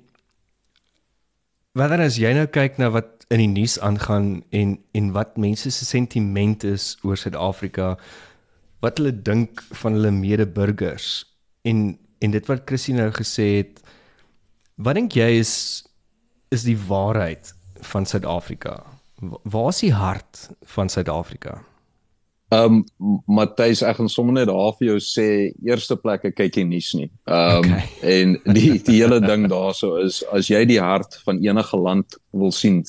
wanneer 1.79 2.05
as 2.07 2.19
jy 2.21 2.35
nou 2.37 2.47
kyk 2.53 2.79
na 2.83 2.91
wat 2.93 3.27
in 3.33 3.41
die 3.41 3.53
nuus 3.55 3.79
aangaan 3.81 4.43
en 4.53 4.77
en 4.99 5.13
wat 5.17 5.39
mense 5.41 5.71
se 5.71 5.89
sentiment 5.89 6.65
is 6.69 6.93
oor 7.03 7.17
Suid-Afrika, 7.17 7.95
wat 8.85 9.01
hulle 9.01 9.15
dink 9.15 9.63
van 9.81 9.97
hulle 9.97 10.13
medeburgers 10.15 11.25
en 11.69 11.93
en 12.23 12.31
dit 12.31 12.47
wat 12.47 12.63
Christine 12.69 13.03
nou 13.03 13.11
gesê 13.17 13.49
het, 13.57 13.81
wat 14.79 14.95
dink 14.99 15.17
jy 15.19 15.31
is 15.41 15.55
is 16.53 16.67
die 16.69 16.77
waarheid 16.77 17.55
van 17.93 18.07
Suid-Afrika? 18.07 18.77
Waar 19.23 19.71
is 19.73 19.81
die 19.81 19.95
hart 19.95 20.49
van 20.75 20.93
Suid-Afrika? 20.93 21.63
Ehm 22.53 22.85
um, 23.01 23.21
Matthys 23.27 23.81
ek 23.87 23.97
gaan 23.97 24.11
sommer 24.13 24.35
net 24.37 24.49
daar 24.51 24.75
vir 24.77 24.91
jou 24.91 24.99
sê 25.01 25.27
eerste 25.65 25.97
plek 25.97 26.27
ek 26.29 26.35
kyk 26.37 26.59
nie 26.61 26.75
nuus 26.75 26.91
nie. 26.99 27.09
Ehm 27.25 27.63
um, 27.65 27.77
okay. 27.79 27.85
en 28.17 28.35
die 28.57 28.73
die 28.85 28.99
hele 28.99 29.21
ding 29.25 29.47
daarso 29.49 29.95
is 30.03 30.21
as 30.37 30.51
jy 30.53 30.61
die 30.69 30.81
hart 30.83 31.17
van 31.25 31.41
enige 31.41 31.81
land 31.81 32.19
wil 32.37 32.53
sien, 32.53 32.83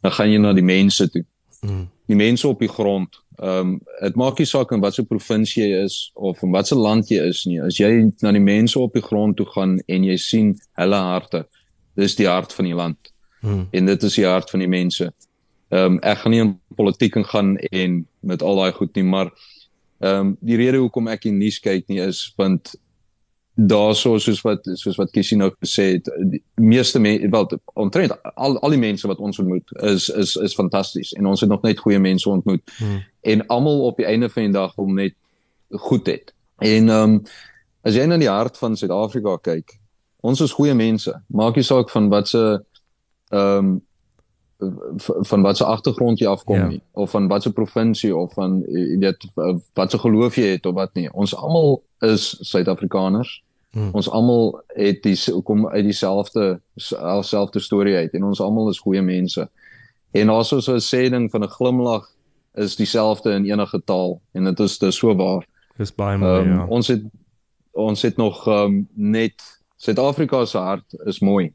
dan 0.00 0.16
gaan 0.16 0.32
jy 0.32 0.38
na 0.40 0.54
die 0.56 0.64
mense 0.64 1.08
toe. 1.12 1.24
Mm. 1.60 1.84
Die 2.08 2.16
mense 2.16 2.48
op 2.48 2.64
die 2.64 2.72
grond. 2.72 3.20
Ehm 3.36 3.74
um, 3.74 3.74
dit 4.00 4.16
maak 4.16 4.40
nie 4.40 4.48
saak 4.48 4.72
in 4.72 4.84
watter 4.84 5.04
provinsie 5.04 5.60
jy 5.66 5.82
is 5.82 5.98
of 6.14 6.40
in 6.46 6.56
watter 6.56 6.80
land 6.80 7.12
jy 7.12 7.20
is 7.28 7.44
nie. 7.44 7.60
As 7.60 7.80
jy 7.82 7.90
na 8.24 8.32
die 8.32 8.44
mense 8.44 8.80
op 8.80 8.96
die 8.96 9.04
grond 9.04 9.36
toe 9.36 9.48
gaan 9.52 9.76
en 9.92 10.08
jy 10.08 10.16
sien 10.16 10.54
hulle 10.80 11.02
harte, 11.10 11.44
dis 12.00 12.16
die 12.16 12.30
hart 12.30 12.56
van 12.56 12.70
die 12.70 12.78
land. 12.80 13.12
Mm. 13.42 13.66
En 13.76 13.92
dit 13.92 14.08
is 14.08 14.16
die 14.16 14.28
hart 14.30 14.48
van 14.50 14.64
die 14.64 14.72
mense. 14.72 15.12
Ehm 15.72 15.96
um, 15.96 15.98
ek 16.04 16.18
gaan 16.20 16.34
nie 16.34 16.40
in 16.42 16.52
politiek 16.76 17.14
gaan 17.32 17.56
en 17.56 18.06
met 18.20 18.42
al 18.42 18.56
daai 18.60 18.72
goed 18.76 18.94
nie, 18.94 19.04
maar 19.04 19.30
ehm 19.98 20.18
um, 20.18 20.36
die 20.40 20.56
rede 20.56 20.82
hoekom 20.82 21.08
ek 21.08 21.24
nie 21.24 21.32
nuus 21.32 21.60
kyk 21.64 21.88
nie 21.88 22.00
is 22.04 22.26
want 22.36 22.74
daarso 23.54 24.18
soos 24.18 24.40
wat 24.44 24.66
soos 24.80 24.96
wat 24.96 25.12
Kisie 25.12 25.36
nou 25.36 25.50
gesê 25.54 25.84
het, 25.94 26.08
die 26.28 26.42
meeste 26.60 27.00
mense 27.00 27.28
wel 27.32 27.48
omtrent 27.74 28.12
al 28.34 28.58
al 28.60 28.74
die 28.74 28.80
mense 28.80 29.08
wat 29.08 29.20
ons 29.20 29.38
ontmoet 29.38 29.72
is 29.92 30.08
is 30.08 30.34
is 30.36 30.56
fantasties 30.56 31.12
en 31.16 31.26
ons 31.26 31.40
het 31.40 31.50
nog 31.50 31.62
net 31.62 31.80
goeie 31.80 31.98
mense 31.98 32.28
ontmoet. 32.28 32.62
Hmm. 32.76 33.00
En 33.20 33.46
almal 33.46 33.80
op 33.86 33.96
die 33.96 34.06
einde 34.06 34.28
van 34.28 34.42
die 34.42 34.52
dag 34.52 34.76
om 34.76 34.94
net 34.94 35.14
goed 35.70 36.06
het. 36.06 36.34
En 36.58 36.88
ehm 36.88 37.14
um, 37.16 37.22
as 37.82 37.96
jy 37.96 38.04
na 38.06 38.16
die 38.20 38.30
hart 38.30 38.58
van 38.58 38.76
Suid-Afrika 38.76 39.38
kyk, 39.42 39.72
ons 40.20 40.40
is 40.40 40.52
goeie 40.52 40.74
mense. 40.74 41.14
Maak 41.26 41.56
nie 41.56 41.64
saak 41.66 41.90
van 41.90 42.12
wat 42.12 42.28
se 42.28 42.42
ehm 43.32 43.56
um, 43.58 43.72
van 45.28 45.42
watter 45.42 45.66
agtergrond 45.66 46.18
jy 46.18 46.26
afkom 46.26 46.56
ja. 46.56 46.66
nie 46.66 46.82
of 46.92 47.10
van 47.10 47.28
watter 47.28 47.52
provinsie 47.52 48.16
of 48.16 48.32
van 48.32 48.60
jy 48.68 48.98
weet 48.98 49.26
watter 49.74 49.98
geloof 49.98 50.36
jy 50.36 50.54
het 50.56 50.66
of 50.66 50.74
wat 50.74 50.94
nie. 50.94 51.08
Ons 51.12 51.34
almal 51.34 51.82
is 52.00 52.36
Suid-Afrikaners. 52.40 53.42
Hmm. 53.72 53.88
ons 53.96 54.08
almal 54.12 54.58
het 54.76 54.98
die 55.00 55.16
kom 55.48 55.62
uit 55.68 55.84
dieselfde 55.84 56.60
selfde 56.76 57.60
storie 57.60 57.94
uit 57.96 58.12
en 58.12 58.26
ons 58.28 58.40
almal 58.44 58.68
is 58.68 58.80
goeie 58.84 59.00
mense. 59.02 59.46
En 60.12 60.28
also 60.28 60.60
so 60.60 60.74
'n 60.74 60.84
sê 60.84 61.08
ding 61.10 61.30
van 61.30 61.42
'n 61.42 61.48
glimlag 61.48 62.04
is 62.54 62.76
dieselfde 62.76 63.32
in 63.32 63.44
enige 63.44 63.80
taal 63.84 64.20
en 64.32 64.44
dit 64.44 64.60
is 64.60 64.78
dis 64.78 64.96
so 64.96 65.16
waar. 65.16 65.46
Dis 65.78 65.94
baie 65.94 66.18
mooi 66.18 66.40
um, 66.40 66.48
ja. 66.48 66.66
ons 66.68 66.88
het 66.88 67.02
ons 67.72 68.02
het 68.02 68.16
nog 68.16 68.46
um, 68.46 68.88
net 68.94 69.42
Suid-Afrika 69.76 70.44
se 70.44 70.58
hart 70.58 70.94
is 71.04 71.20
mooi 71.20 71.54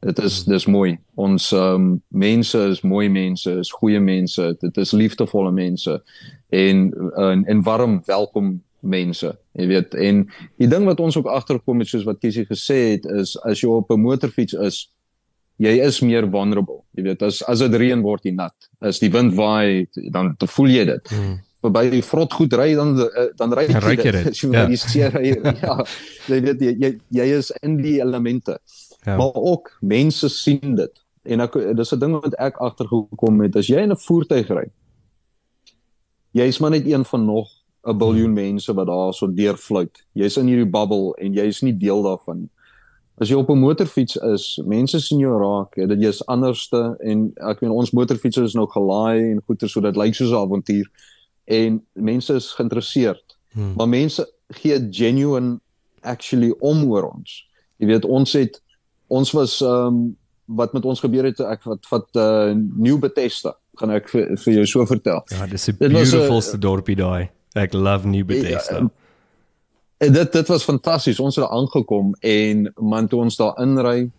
Dit 0.00 0.18
is 0.24 0.44
dis 0.48 0.64
mooi. 0.66 0.94
Ons 1.20 1.50
um, 1.52 1.92
mense 2.08 2.58
is 2.72 2.80
mooi 2.80 3.08
mense, 3.12 3.50
is 3.60 3.72
goeie 3.76 4.00
mense. 4.00 4.46
Dit 4.60 4.76
is 4.80 4.94
liefdevolle 4.96 5.52
mense 5.52 5.98
en 6.48 6.86
en, 7.16 7.44
en 7.44 7.62
warm 7.62 8.00
welkom 8.06 8.54
mense. 8.80 9.34
Jy 9.52 9.66
weet, 9.68 9.94
en 9.94 10.22
die 10.56 10.68
ding 10.72 10.86
wat 10.88 11.02
ons 11.04 11.18
ook 11.20 11.28
agterkom 11.28 11.82
het 11.84 11.90
soos 11.92 12.06
wat 12.08 12.22
Kisie 12.22 12.46
gesê 12.48 12.78
het 12.94 13.04
is 13.12 13.36
as 13.44 13.60
jy 13.60 13.68
op 13.68 13.92
'n 13.92 14.00
motorfiets 14.00 14.56
is, 14.56 14.88
jy 15.60 15.76
is 15.84 16.00
meer 16.00 16.24
vulnerable. 16.30 16.80
Jy 16.96 17.02
weet, 17.02 17.22
as 17.22 17.42
as 17.42 17.60
dit 17.60 17.74
reën 17.74 18.02
word 18.02 18.24
jy 18.24 18.32
nat. 18.32 18.56
As 18.80 18.98
die 18.98 19.12
wind 19.12 19.34
waai, 19.34 19.86
dan 20.10 20.34
voel 20.40 20.68
jy 20.68 20.84
dit. 20.84 21.08
Hmm 21.12 21.38
by 21.68 21.90
die 21.92 22.00
vrot 22.00 22.32
goed 22.32 22.54
ry 22.56 22.70
dan 22.74 22.94
eh, 22.96 23.26
dan 23.36 23.52
ry 23.52 23.66
jy 23.68 24.12
dit. 24.16 24.38
Jy 24.40 24.48
ja. 25.28 25.52
ja. 25.60 25.74
Jy 26.28 26.40
weet 26.40 26.60
jy, 26.64 26.72
jy 26.80 26.90
jy 27.20 27.26
is 27.36 27.50
in 27.62 27.76
die 27.82 27.98
elemente. 28.00 28.56
Ja. 29.02 29.16
Maar 29.16 29.34
ook 29.34 29.76
mense 29.80 30.28
sien 30.28 30.74
dit. 30.74 31.02
En 31.22 31.40
ek 31.40 31.52
dis 31.76 31.94
'n 31.94 31.98
ding 31.98 32.20
wat 32.20 32.34
ek 32.34 32.56
agtergekom 32.56 33.40
het 33.40 33.56
as 33.56 33.66
jy 33.66 33.80
in 33.80 33.92
'n 33.92 33.96
voertuig 33.96 34.48
ry. 34.48 34.70
Jy's 36.30 36.58
maar 36.58 36.70
net 36.70 36.86
een 36.86 37.04
van 37.04 37.24
nog 37.24 37.48
'n 37.82 37.96
biljoen 37.96 38.32
mense 38.32 38.74
wat 38.74 38.86
daar 38.86 39.14
so 39.14 39.34
deurfluit. 39.34 40.04
Jy's 40.12 40.36
in 40.36 40.46
hierdie 40.46 40.70
bubble 40.70 41.14
en 41.14 41.32
jy's 41.32 41.60
nie 41.60 41.76
deel 41.76 42.02
daarvan 42.02 42.38
nie. 42.38 42.50
As 43.20 43.28
jy 43.28 43.36
op 43.36 43.50
'n 43.50 43.58
motorfiets 43.58 44.16
is, 44.16 44.62
mense 44.64 45.00
sien 45.00 45.18
jou 45.18 45.38
raak, 45.40 45.88
dat 45.88 46.00
jy's 46.00 46.26
anderste 46.26 46.96
en 47.00 47.32
ek 47.36 47.60
meen 47.60 47.70
ons 47.70 47.90
motorfietsers 47.90 48.46
is 48.46 48.54
nou 48.54 48.66
gelaai 48.66 49.30
en 49.30 49.42
goeie 49.46 49.68
so 49.68 49.80
dit 49.80 49.96
lyk 49.96 50.14
soos 50.14 50.30
'n 50.30 50.34
avontuur 50.34 50.90
en 51.44 51.86
mense 51.92 52.34
is 52.34 52.52
geïnteresseerd. 52.52 53.36
Hmm. 53.52 53.74
Maar 53.76 53.88
mense 53.88 54.32
gee 54.48 54.86
genuine 54.90 55.60
actually 56.00 56.54
om 56.58 56.84
oor 56.90 57.10
ons. 57.10 57.48
Jy 57.76 57.86
weet 57.86 58.04
ons 58.04 58.32
het 58.32 58.62
ons 59.10 59.32
was 59.36 59.60
ehm 59.60 59.86
um, 59.86 60.00
wat 60.50 60.72
met 60.74 60.84
ons 60.84 61.00
gebeur 61.00 61.28
het 61.28 61.38
ek 61.46 61.62
wat 61.68 61.84
wat 61.90 62.16
uh 62.18 62.22
eh, 62.50 62.56
New 62.56 62.98
Bethesda 62.98 63.52
gaan 63.78 63.92
ek 63.94 64.08
vir, 64.10 64.32
vir 64.36 64.54
jou 64.54 64.64
so 64.66 64.86
vertel. 64.86 65.20
Ja, 65.30 65.46
dis 65.46 65.68
'n 65.70 65.76
beautifulste 65.78 66.58
dorpie 66.58 66.96
daai. 66.96 67.30
Ek 67.54 67.72
love 67.72 68.06
New 68.06 68.24
Bethesda. 68.26 68.78
Ja, 68.78 68.90
en 70.06 70.12
dit 70.12 70.32
dit 70.32 70.48
was 70.48 70.64
fantasties. 70.64 71.20
Ons 71.20 71.36
het 71.36 71.44
daar 71.44 71.54
aangekom 71.54 72.14
en 72.20 72.72
man 72.76 73.08
toe 73.08 73.20
ons 73.20 73.36
daar 73.36 73.54
inry 73.62 74.10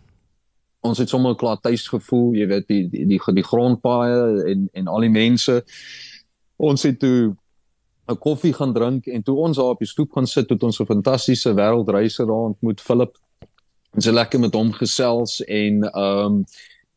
ons 0.82 0.98
het 0.98 1.08
sommer 1.08 1.36
klaar 1.38 1.60
tuis 1.62 1.84
gevoel, 1.88 2.32
jy 2.34 2.46
weet 2.50 2.66
die 2.66 2.82
die 2.90 3.04
die, 3.06 3.20
die 3.38 3.46
grondpaaie 3.46 4.42
en 4.50 4.68
en 4.72 4.90
al 4.90 5.06
die 5.06 5.14
mense. 5.14 5.62
Ons 6.56 6.82
het 6.82 6.98
toe 6.98 7.36
'n 8.10 8.18
koffie 8.18 8.52
gaan 8.52 8.72
drink 8.72 9.06
en 9.06 9.22
toe 9.22 9.36
ons 9.36 9.56
daar 9.56 9.74
op 9.76 9.78
die 9.78 9.88
stoep 9.88 10.12
gaan 10.12 10.26
sit 10.26 10.50
het 10.50 10.62
ons 10.62 10.80
'n 10.80 10.86
fantastiese 10.86 11.54
wêreldreise 11.54 12.26
daar 12.26 12.50
ontmoet 12.50 12.80
Philip 12.80 13.16
en 13.94 14.04
so 14.04 14.12
lekker 14.12 14.40
met 14.40 14.54
hom 14.54 14.72
gesels 14.72 15.40
en 15.46 15.82
ehm 15.90 16.26
um, 16.26 16.44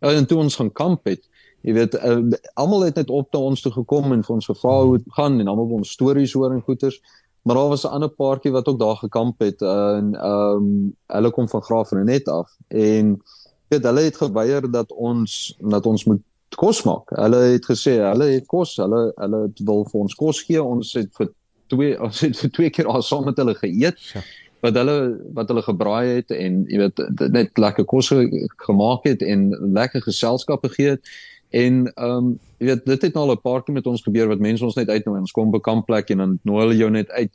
en 0.06 0.26
toe 0.30 0.38
ons 0.38 0.56
gaan 0.56 0.72
kamp 0.72 1.08
het 1.10 1.24
jy 1.66 1.74
weet 1.74 1.96
uh, 1.98 2.20
almal 2.54 2.86
het 2.86 2.96
net 2.96 3.10
op 3.10 3.32
na 3.34 3.40
ons 3.40 3.62
toe 3.62 3.72
gekom 3.72 4.12
en 4.14 4.24
vir 4.24 4.36
ons 4.36 4.50
gevra 4.52 4.76
hoe 4.84 4.98
dit 4.98 5.14
gaan 5.18 5.40
en 5.40 5.48
almal 5.48 5.78
ons 5.80 5.96
stories 5.98 6.34
hoor 6.38 6.54
en 6.54 6.62
goeters 6.62 7.00
maar 7.46 7.56
daar 7.56 7.72
was 7.74 7.86
'n 7.86 7.96
ander 7.98 8.10
paartjie 8.10 8.52
wat 8.52 8.68
ook 8.68 8.80
daar 8.80 8.96
gekamp 9.02 9.40
het 9.40 9.62
en 9.62 10.14
ehm 10.16 10.62
um, 10.62 10.96
hulle 11.08 11.32
kom 11.32 11.50
van 11.50 11.62
Graafrenet 11.62 12.28
af 12.28 12.52
en 12.68 13.22
weet 13.68 13.84
hulle 13.84 14.02
het 14.02 14.18
geweier 14.18 14.72
dat 14.72 14.92
ons 14.92 15.56
dat 15.60 15.86
ons 15.86 16.04
moet 16.06 16.22
kos 16.56 16.84
maak. 16.84 17.12
Hulle 17.16 17.42
het 17.56 17.66
gesê 17.68 17.98
hulle 18.00 18.30
het 18.36 18.48
kos, 18.48 18.76
hulle 18.82 19.10
hulle 19.20 19.42
wil 19.68 19.84
vir 19.92 20.02
ons 20.06 20.16
kos 20.16 20.42
gee. 20.48 20.62
Ons 20.64 20.94
het 20.98 21.12
vir 21.18 21.32
twee 21.74 21.96
ons 22.02 22.22
het 22.24 22.38
vir 22.40 22.52
twee 22.58 22.74
keer 22.74 22.90
al 22.92 23.04
saam 23.06 23.26
met 23.30 23.40
hulle 23.42 23.56
geëet. 23.58 24.02
Ja. 24.14 24.24
Wat 24.65 24.78
hulle 24.80 24.97
wat 25.38 25.51
hulle 25.51 25.62
gebraai 25.65 26.08
het 26.17 26.34
en 26.34 26.63
jy 26.71 26.82
weet 26.82 27.01
net 27.34 27.58
lekker 27.62 27.86
kos 27.86 28.12
gemaak 28.65 29.06
het 29.06 29.21
en 29.21 29.49
lekker 29.78 30.01
geselskap 30.06 30.65
gegee 30.65 30.95
het. 30.95 31.15
En 31.56 31.86
ehm 31.93 32.15
um, 32.17 32.34
jy 32.58 32.71
weet 32.71 32.86
dit 32.88 33.01
het 33.08 33.13
nou 33.13 33.28
al 33.28 33.36
'n 33.36 33.41
paar 33.41 33.63
keer 33.63 33.75
met 33.75 33.88
ons 33.88 34.01
gebeur 34.01 34.28
wat 34.28 34.39
mense 34.39 34.65
ons 34.65 34.75
net 34.75 34.89
uitnooi. 34.89 35.19
Ons 35.19 35.32
kom 35.32 35.51
by 35.51 35.58
'n 35.58 35.69
kampplek 35.69 36.10
en 36.10 36.17
dan 36.17 36.39
nooi 36.43 36.62
hulle 36.62 36.78
jou 36.78 36.89
net 36.89 37.10
uit. 37.12 37.32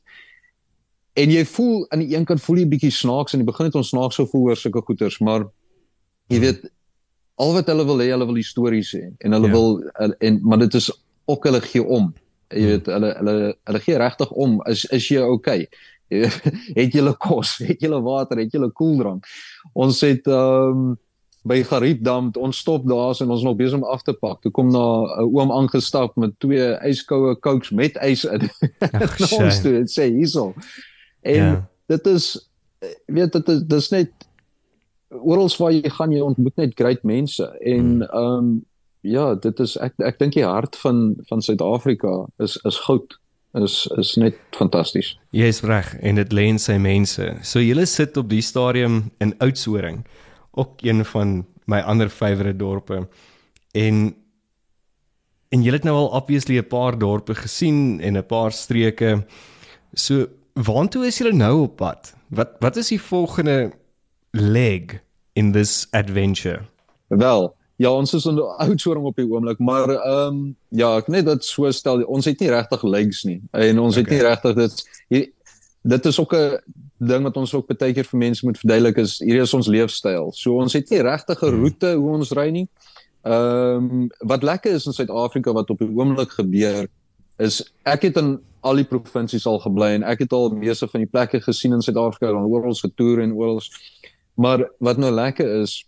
En 1.13 1.31
jy 1.31 1.45
voel 1.45 1.87
aan 1.91 1.99
die 1.99 2.17
een 2.17 2.25
kant 2.25 2.41
voel 2.41 2.57
jy 2.57 2.69
bietjie 2.69 2.93
snaaks 2.95 3.33
en 3.33 3.43
jy 3.43 3.47
begin 3.49 3.69
net 3.69 3.75
ons 3.75 3.89
snaaks 3.89 4.15
so 4.15 4.27
voel 4.27 4.51
oor 4.51 4.57
sulke 4.57 4.83
goeters, 4.87 5.19
maar 5.19 5.47
jy 6.31 6.37
hmm. 6.37 6.45
weet 6.45 6.71
al 7.35 7.53
wat 7.57 7.67
hulle 7.67 7.85
wil 7.85 7.99
hê, 8.03 8.11
hulle 8.15 8.27
wil 8.27 8.43
stories 8.43 8.93
hê 8.97 9.05
en 9.19 9.33
hulle 9.33 9.51
ja. 9.51 9.53
wil 9.53 9.83
en 10.19 10.41
maar 10.43 10.59
dit 10.59 10.75
is 10.75 10.91
ook 11.25 11.45
hulle 11.45 11.61
gee 11.61 11.85
om. 11.85 12.13
Jy 12.49 12.67
weet 12.67 12.87
hmm. 12.87 12.95
hulle 12.95 13.15
hulle 13.19 13.57
hulle 13.65 13.81
gee 13.81 13.99
regtig 13.99 14.31
om. 14.31 14.61
Is 14.67 14.85
is 14.85 15.09
jy 15.09 15.21
okay? 15.21 15.67
het 16.79 16.97
jy 16.97 17.13
kos? 17.19 17.59
Het 17.65 17.83
jy 17.83 18.01
water? 18.03 18.39
Het 18.39 18.53
jy 18.53 18.71
koeldrank? 18.75 19.27
Ons 19.73 20.03
het 20.07 20.27
ehm 20.27 20.83
um, 20.91 20.99
by 21.49 21.63
Gariepdam, 21.65 22.29
ons 22.37 22.59
stop 22.59 22.85
daar 22.89 23.17
en 23.25 23.31
ons 23.33 23.43
nog 23.43 23.57
besig 23.57 23.79
om 23.79 23.85
af 23.89 24.03
te 24.05 24.13
pak. 24.13 24.43
Toe 24.45 24.51
kom 24.53 24.69
na 24.69 24.85
'n 25.23 25.29
oom 25.33 25.53
aangestap 25.53 26.17
met 26.17 26.37
twee 26.39 26.77
yskoue 26.85 27.39
cokes 27.41 27.71
met 27.71 27.97
ys 28.05 28.25
in. 28.25 28.51
Ach, 28.93 29.17
ons 29.41 29.61
toe 29.63 29.73
dit 29.73 29.91
sê 29.91 30.11
hierso. 30.13 30.53
En 31.23 31.45
ja. 31.45 31.69
dit 31.87 32.07
is 32.07 32.51
weet 33.07 33.33
dit 33.33 33.49
is 33.49 33.63
dis 33.63 33.89
net 33.91 34.13
oral 35.09 35.49
waar 35.59 35.73
jy 35.73 35.91
gaan 35.91 36.13
jy 36.13 36.21
ontmoet 36.21 36.57
net 36.57 36.77
great 36.77 37.03
mense 37.03 37.45
en 37.61 37.87
hmm. 37.87 38.03
ehm 38.03 38.37
um, 38.37 38.65
ja, 39.01 39.35
dit 39.35 39.61
is 39.61 39.77
ek 39.81 39.95
ek 40.05 40.19
dink 40.21 40.37
die 40.37 40.45
hart 40.45 40.77
van 40.77 41.17
van 41.29 41.43
Suid-Afrika 41.43 42.27
is 42.39 42.59
is 42.69 42.79
goud. 42.85 43.17
Is 43.59 43.87
is 43.99 44.15
net 44.17 44.37
fantasties. 44.55 45.17
Jy 45.35 45.49
is 45.51 45.63
reg 45.67 45.97
en 46.07 46.21
dit 46.21 46.33
lê 46.33 46.47
in 46.53 46.59
sy 46.63 46.77
mense. 46.79 47.25
So 47.43 47.59
julle 47.59 47.87
sit 47.91 48.17
op 48.17 48.29
die 48.31 48.43
stadium 48.47 49.09
in 49.19 49.35
Oudtshoorn, 49.43 50.05
ook 50.55 50.85
een 50.87 51.05
van 51.05 51.41
my 51.67 51.81
ander 51.83 52.09
favourite 52.09 52.59
dorpe. 52.59 53.09
En 53.75 54.15
en 55.51 55.63
julle 55.63 55.81
het 55.81 55.85
nou 55.85 55.97
al 55.97 56.13
obviously 56.15 56.59
'n 56.59 56.69
paar 56.69 56.99
dorpe 56.99 57.35
gesien 57.35 58.01
en 58.01 58.17
'n 58.17 58.27
paar 58.27 58.53
streke. 58.53 59.27
So 59.95 60.27
waartoe 60.55 61.07
is 61.07 61.19
julle 61.19 61.33
nou 61.33 61.63
op 61.63 61.77
pad? 61.77 62.15
Wat 62.29 62.51
wat 62.61 62.77
is 62.77 62.89
die 62.89 63.01
volgende 63.03 63.73
leg 64.31 65.03
in 65.33 65.53
this 65.53 65.89
adventure? 65.91 66.63
Wel, 67.09 67.57
Ja, 67.81 67.93
ons 67.97 68.13
is 68.15 68.27
in 68.29 68.39
Oudtshoorn 68.65 69.05
op 69.09 69.17
die 69.17 69.29
oomblik, 69.29 69.59
maar 69.59 69.89
ehm 69.89 70.27
um, 70.27 70.41
ja, 70.69 70.93
ek 71.01 71.09
net 71.09 71.27
dit 71.29 71.45
so 71.45 71.71
stel, 71.73 72.05
ons 72.05 72.29
het 72.29 72.41
nie 72.41 72.51
regtig 72.53 72.83
legs 72.85 73.25
nie. 73.25 73.41
En 73.57 73.81
ons 73.81 73.97
okay. 73.97 74.03
het 74.03 74.13
nie 74.13 74.23
regtig 74.27 74.59
dit 74.59 74.83
hier, 75.09 75.27
dit 75.83 76.07
is 76.11 76.21
ook 76.21 76.35
'n 76.37 76.59
ding 77.01 77.25
wat 77.25 77.37
ons 77.41 77.55
ook 77.55 77.67
baie 77.73 77.95
keer 77.97 78.05
vir 78.05 78.19
mense 78.19 78.45
moet 78.45 78.59
verduidelik 78.59 78.99
is 79.01 79.19
hier 79.19 79.41
is 79.43 79.55
ons 79.55 79.67
leefstyl. 79.67 80.33
So 80.33 80.61
ons 80.61 80.73
het 80.77 80.91
nie 80.91 81.01
regtig 81.01 81.43
'n 81.43 81.49
hmm. 81.49 81.61
roete 81.61 81.95
hoe 81.95 82.11
ons 82.19 82.33
ry 82.37 82.51
nie. 82.51 82.69
Ehm 83.25 83.77
um, 83.77 84.09
wat 84.19 84.43
lekker 84.43 84.73
is 84.73 84.87
in 84.87 84.93
Suid-Afrika 84.93 85.53
wat 85.53 85.71
op 85.71 85.79
die 85.79 85.89
oomblik 85.89 86.31
gebeur 86.31 86.89
is 87.39 87.63
ek 87.85 88.03
het 88.03 88.17
in 88.17 88.39
al 88.61 88.77
die 88.77 88.85
provinsies 88.85 89.47
al 89.47 89.59
gebly 89.59 89.95
en 89.97 90.03
ek 90.03 90.19
het 90.19 90.33
al 90.33 90.51
meeste 90.53 90.89
van 90.89 91.01
die 91.01 91.09
plekke 91.09 91.41
gesien 91.41 91.73
in 91.73 91.81
Suid-Afrika 91.81 92.29
en 92.29 92.45
oral 92.45 92.75
getoer 92.75 93.21
en 93.21 93.33
oral. 93.33 93.61
Maar 94.35 94.69
wat 94.79 94.97
nou 94.97 95.11
lekker 95.11 95.63
is 95.63 95.85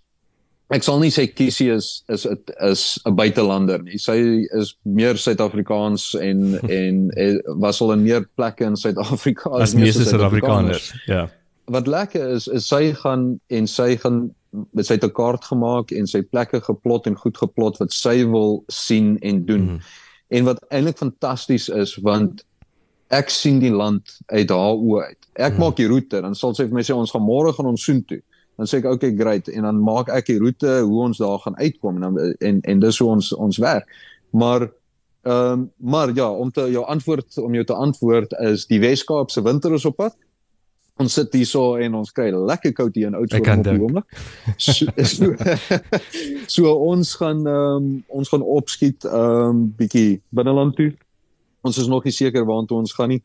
ek 0.72 0.84
sal 0.86 1.00
nie 1.02 1.12
sê 1.12 1.26
Kiesie 1.28 1.70
is 1.74 2.02
is 2.12 2.26
is 2.64 2.82
'n 3.06 3.14
buitelander 3.16 3.82
nie. 3.82 3.98
Sy 3.98 4.46
is 4.58 4.74
meer 4.82 5.18
Suid-Afrikaans 5.20 6.14
en 6.20 6.58
en 6.80 7.10
was 7.60 7.80
al 7.80 7.92
in 7.96 8.04
meer 8.06 8.26
plekke 8.36 8.64
in 8.64 8.76
Suid-Afrika 8.76 9.50
as 9.60 9.74
meeste 9.74 10.06
Suid-Afrikaners. 10.08 10.92
Ja. 11.06 11.28
Wat 11.70 11.86
lekker 11.86 12.36
is 12.36 12.48
is 12.48 12.68
sy 12.68 12.92
gaan 12.92 13.40
en 13.48 13.66
sy 13.66 13.96
gaan 13.96 14.30
met 14.72 14.86
sy 14.86 14.96
'n 14.96 15.12
kaart 15.12 15.44
gemaak 15.44 15.92
en 15.92 16.06
sy 16.06 16.22
plekke 16.22 16.60
geplot 16.60 17.06
en 17.06 17.16
goed 17.16 17.36
geplot 17.36 17.78
wat 17.78 17.92
sy 17.92 18.24
wil 18.24 18.64
sien 18.68 19.18
en 19.20 19.44
doen. 19.44 19.64
Mm. 19.64 19.80
En 20.28 20.44
wat 20.44 20.64
eintlik 20.70 20.98
fantasties 20.98 21.68
is 21.68 21.96
want 21.96 22.44
ek 23.12 23.28
sien 23.28 23.60
die 23.60 23.72
land 23.72 24.18
uit 24.32 24.48
haar 24.48 24.76
oë 24.76 25.04
uit. 25.04 25.22
Ek 25.36 25.52
mm. 25.52 25.58
maak 25.58 25.76
die 25.76 25.88
roete 25.88 26.20
dan 26.20 26.34
sal 26.34 26.54
sy 26.54 26.64
vir 26.64 26.74
my 26.74 26.84
sê 26.84 26.96
ons 26.96 27.12
gaan 27.12 27.24
môre 27.24 27.52
gaan 27.52 27.66
ons 27.66 27.84
soontoe 27.84 28.22
dan 28.56 28.68
sê 28.68 28.78
ek 28.82 28.88
okay 28.90 29.14
great 29.16 29.48
en 29.48 29.66
dan 29.66 29.80
maak 29.82 30.10
ek 30.12 30.28
die 30.28 30.38
roete 30.38 30.80
hoe 30.82 31.00
ons 31.06 31.18
daar 31.22 31.40
gaan 31.42 31.56
uitkom 31.58 31.98
en 31.98 32.06
dan, 32.06 32.34
en 32.40 32.60
en 32.60 32.82
dis 32.82 32.98
hoe 32.98 33.10
ons 33.10 33.32
ons 33.32 33.58
werk. 33.62 33.88
Maar 34.30 34.68
ehm 35.22 35.52
um, 35.52 35.70
maar 35.76 36.14
ja, 36.14 36.30
om 36.30 36.50
te 36.50 36.66
jou 36.70 36.84
antwoord 36.84 37.38
om 37.38 37.54
jou 37.54 37.64
te 37.64 37.74
antwoord 37.74 38.32
is 38.32 38.66
die 38.66 38.80
Weskaap 38.80 39.30
se 39.30 39.42
winter 39.42 39.74
is 39.74 39.84
op 39.84 39.96
pad. 39.96 40.16
Ons 41.00 41.14
sit 41.16 41.32
hierso 41.32 41.76
en 41.80 41.94
ons 41.94 42.10
kry 42.12 42.28
lekker 42.30 42.72
koud 42.76 42.94
hier 42.94 43.08
in 43.08 43.14
Oudtshoorn 43.14 43.58
op 43.58 43.64
die 43.64 43.80
oomblik. 43.80 44.18
So, 44.56 44.86
so, 44.96 45.30
so 46.54 46.74
ons 46.90 47.14
gaan 47.20 47.46
ehm 47.46 47.76
um, 47.76 48.04
ons 48.08 48.28
gaan 48.28 48.42
opskiet 48.42 49.06
ehm 49.08 49.48
um, 49.48 49.64
bietjie 49.78 50.20
binneland 50.28 50.76
toe. 50.76 50.90
Ons 51.62 51.78
is 51.78 51.86
nog 51.86 52.04
nie 52.04 52.12
seker 52.14 52.44
waartoe 52.44 52.82
ons 52.82 52.94
gaan 52.98 53.14
nie. 53.14 53.22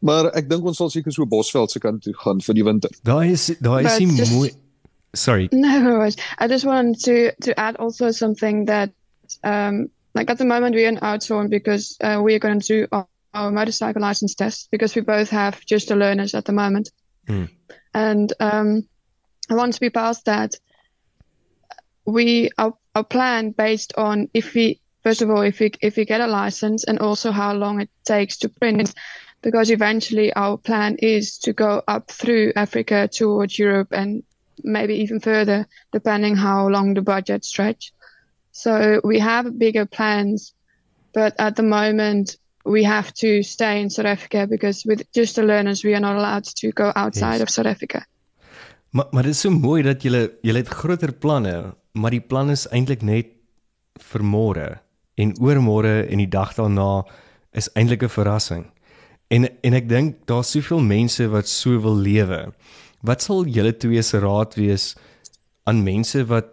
Maar 0.00 0.30
ek 0.36 0.48
dink 0.50 0.66
ons 0.66 0.76
sal 0.76 0.90
seker 0.90 1.12
so 1.12 1.26
Bosveld 1.26 1.70
se 1.70 1.80
kant 1.80 2.02
toe 2.02 2.14
gaan 2.24 2.42
vir 2.44 2.54
die 2.54 2.64
winter. 2.64 2.90
Daai 3.06 3.32
is 3.32 3.46
daai 3.60 3.84
is 3.84 3.98
nie 3.98 4.28
mooi. 4.32 4.50
Sorry. 5.14 5.48
No, 5.52 6.02
I 6.38 6.48
just 6.48 6.64
want 6.64 7.00
to 7.04 7.32
to 7.42 7.58
add 7.58 7.76
also 7.76 8.10
something 8.10 8.66
that 8.66 8.90
um 9.42 9.88
like 10.14 10.30
at 10.30 10.38
the 10.38 10.44
moment 10.44 10.74
we're 10.74 10.88
in 10.88 10.98
Oudtshoorn 10.98 11.50
because 11.50 11.96
uh, 12.00 12.20
we're 12.22 12.38
going 12.38 12.60
to 12.60 12.66
do 12.66 12.86
our, 12.92 13.06
our 13.32 13.50
motorcycle 13.50 14.02
license 14.02 14.34
test 14.34 14.68
because 14.70 14.94
we 14.94 15.02
both 15.02 15.30
have 15.30 15.64
just 15.66 15.88
the 15.88 15.96
learners 15.96 16.34
at 16.34 16.44
the 16.44 16.52
moment. 16.52 16.90
Mm. 17.28 17.48
And 17.94 18.32
um 18.40 18.88
once 19.50 19.80
we 19.80 19.90
pass 19.90 20.22
that 20.22 20.54
we 22.04 22.50
our, 22.58 22.74
our 22.94 23.04
plan 23.04 23.50
based 23.50 23.92
on 23.96 24.28
if 24.34 24.54
we 24.54 24.80
first 25.02 25.22
of 25.22 25.30
all 25.30 25.42
if 25.42 25.60
we 25.60 25.70
if 25.80 25.96
we 25.96 26.04
get 26.04 26.20
a 26.20 26.26
license 26.26 26.84
and 26.84 26.98
also 26.98 27.30
how 27.30 27.52
long 27.54 27.80
it 27.80 27.90
takes 28.04 28.38
to 28.38 28.48
print 28.48 28.94
because 29.44 29.70
eventually 29.70 30.32
our 30.32 30.56
plan 30.56 30.96
is 30.98 31.38
to 31.38 31.52
go 31.52 31.82
up 31.86 32.10
through 32.10 32.52
Africa 32.56 33.08
towards 33.12 33.58
Europe 33.58 33.88
and 33.92 34.24
maybe 34.64 34.94
even 34.94 35.20
further, 35.20 35.66
depending 35.92 36.34
how 36.34 36.66
long 36.68 36.94
the 36.94 37.02
budget 37.02 37.44
stretch. 37.44 37.92
So 38.52 39.00
we 39.04 39.18
have 39.20 39.58
bigger 39.58 39.84
plans, 39.84 40.54
but 41.12 41.34
at 41.38 41.56
the 41.56 41.62
moment 41.62 42.38
we 42.64 42.82
have 42.84 43.12
to 43.14 43.42
stay 43.42 43.82
in 43.82 43.90
South 43.90 44.06
Africa 44.06 44.46
because 44.48 44.86
with 44.86 45.04
just 45.12 45.36
the 45.36 45.42
learners 45.42 45.84
we 45.84 45.94
are 45.94 46.00
not 46.00 46.16
allowed 46.16 46.44
to 46.44 46.72
go 46.72 46.92
outside 46.96 47.38
yes. 47.38 47.42
of 47.42 47.50
South 47.50 47.66
Africa. 47.66 48.06
Maar 48.90 49.06
maar 49.10 49.22
dit 49.22 49.32
is 49.32 49.40
so 49.40 49.50
mooi 49.50 49.82
dat 49.82 50.02
julle 50.02 50.38
julle 50.40 50.58
het 50.58 50.68
groter 50.68 51.12
planne, 51.12 51.74
maar 51.92 52.10
die 52.10 52.20
plan 52.20 52.50
is 52.50 52.68
eintlik 52.70 53.02
net 53.02 53.26
vir 54.12 54.22
môre 54.22 54.68
en 55.14 55.34
oormôre 55.40 56.06
en 56.08 56.18
die 56.18 56.28
dag 56.28 56.54
daarna 56.54 57.04
is 57.52 57.68
eintlik 57.74 58.02
'n 58.02 58.08
verrassing. 58.08 58.73
En 59.32 59.48
en 59.48 59.76
ek 59.76 59.88
dink 59.88 60.20
daar's 60.28 60.52
soveel 60.54 60.82
mense 60.84 61.26
wat 61.32 61.48
so 61.48 61.80
wil 61.80 61.96
lewe. 61.96 62.52
Wat 63.04 63.22
sal 63.22 63.46
julle 63.46 63.72
twee 63.76 64.02
se 64.02 64.20
raad 64.20 64.56
wees 64.60 64.94
aan 65.68 65.82
mense 65.84 66.24
wat 66.28 66.50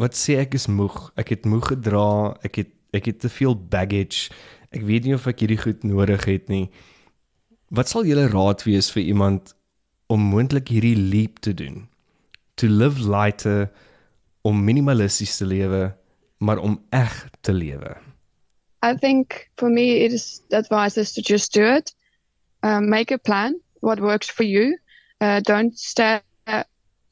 wat 0.00 0.16
sê 0.18 0.40
ek 0.42 0.56
is 0.58 0.66
moeg, 0.66 1.12
ek 1.14 1.28
het 1.30 1.44
moeg 1.46 1.68
gedra, 1.70 2.34
ek 2.42 2.62
het 2.62 2.72
ek 2.94 3.08
het 3.10 3.20
te 3.22 3.30
veel 3.30 3.56
baggage. 3.58 4.30
Ek 4.74 4.82
weet 4.86 5.06
nie 5.06 5.14
of 5.14 5.26
ek 5.30 5.42
hierdie 5.42 5.58
goed 5.58 5.82
nodig 5.86 6.26
het 6.30 6.50
nie. 6.50 6.68
Wat 7.74 7.90
sal 7.90 8.06
julle 8.06 8.28
raad 8.30 8.62
wees 8.66 8.90
vir 8.94 9.02
iemand 9.02 9.54
om 10.06 10.22
moontlik 10.30 10.70
hierdie 10.70 10.98
leap 10.98 11.40
te 11.42 11.54
doen? 11.54 11.88
To 12.62 12.70
live 12.70 13.02
lighter 13.02 13.66
om 14.46 14.62
minimalisties 14.62 15.38
te 15.40 15.46
lewe, 15.48 15.88
maar 16.38 16.58
om 16.62 16.78
eg 16.94 17.14
te 17.42 17.54
lewe. 17.54 17.96
I 18.84 18.94
think 18.94 19.48
for 19.56 19.70
me 19.70 20.04
it 20.04 20.12
is 20.12 20.42
advice 20.52 21.00
is 21.00 21.14
to 21.14 21.22
just 21.22 21.54
do 21.54 21.64
it. 21.64 21.94
Um, 22.64 22.88
make 22.88 23.10
a 23.10 23.18
plan, 23.18 23.60
what 23.80 24.00
works 24.00 24.28
for 24.28 24.42
you. 24.42 24.78
Uh, 25.20 25.40
don't 25.40 25.78
stare 25.78 26.22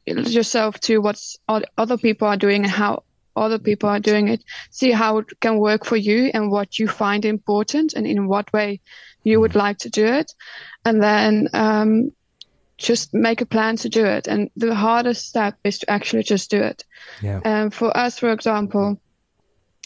yourself 0.06 0.80
to 0.80 0.98
what 0.98 1.18
other 1.76 1.98
people 1.98 2.26
are 2.26 2.38
doing 2.38 2.62
and 2.62 2.70
how 2.70 3.02
other 3.36 3.58
people 3.58 3.88
are 3.88 4.00
doing 4.00 4.28
it. 4.28 4.42
See 4.70 4.90
how 4.90 5.18
it 5.18 5.40
can 5.40 5.58
work 5.58 5.84
for 5.84 5.96
you 5.96 6.30
and 6.34 6.50
what 6.50 6.78
you 6.78 6.88
find 6.88 7.24
important 7.24 7.92
and 7.92 8.06
in 8.06 8.28
what 8.28 8.52
way 8.52 8.80
you 9.24 9.40
would 9.40 9.54
like 9.54 9.78
to 9.78 9.90
do 9.90 10.06
it. 10.06 10.32
And 10.84 11.02
then, 11.02 11.48
um, 11.52 12.12
just 12.78 13.14
make 13.14 13.40
a 13.40 13.46
plan 13.46 13.76
to 13.76 13.88
do 13.88 14.04
it. 14.04 14.26
And 14.26 14.50
the 14.56 14.74
hardest 14.74 15.28
step 15.28 15.54
is 15.64 15.78
to 15.78 15.90
actually 15.90 16.24
just 16.24 16.50
do 16.50 16.60
it. 16.60 16.84
Yeah. 17.20 17.40
Um, 17.44 17.70
for 17.70 17.96
us, 17.96 18.18
for 18.18 18.32
example, 18.32 18.98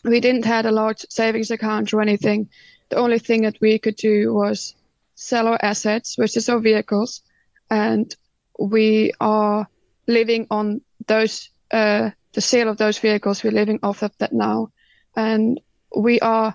we 0.04 0.20
didn't 0.20 0.44
have 0.44 0.64
a 0.64 0.70
large 0.70 1.04
savings 1.10 1.50
account 1.50 1.92
or 1.92 2.00
anything. 2.00 2.48
The 2.88 2.96
only 2.96 3.18
thing 3.18 3.42
that 3.42 3.60
we 3.60 3.78
could 3.78 3.96
do 3.96 4.32
was 4.32 4.74
sell 5.16 5.48
our 5.48 5.58
assets, 5.60 6.16
which 6.16 6.36
is 6.36 6.48
our 6.48 6.60
vehicles, 6.60 7.22
and 7.68 8.14
we 8.60 9.12
are 9.20 9.66
living 10.06 10.46
on 10.50 10.80
those 11.06 11.50
uh, 11.72 12.10
the 12.32 12.40
sale 12.40 12.68
of 12.68 12.76
those 12.76 12.98
vehicles. 12.98 13.42
We're 13.42 13.50
living 13.50 13.80
off 13.82 14.02
of 14.02 14.16
that 14.18 14.32
now, 14.32 14.70
and 15.16 15.60
we 15.96 16.20
are 16.20 16.54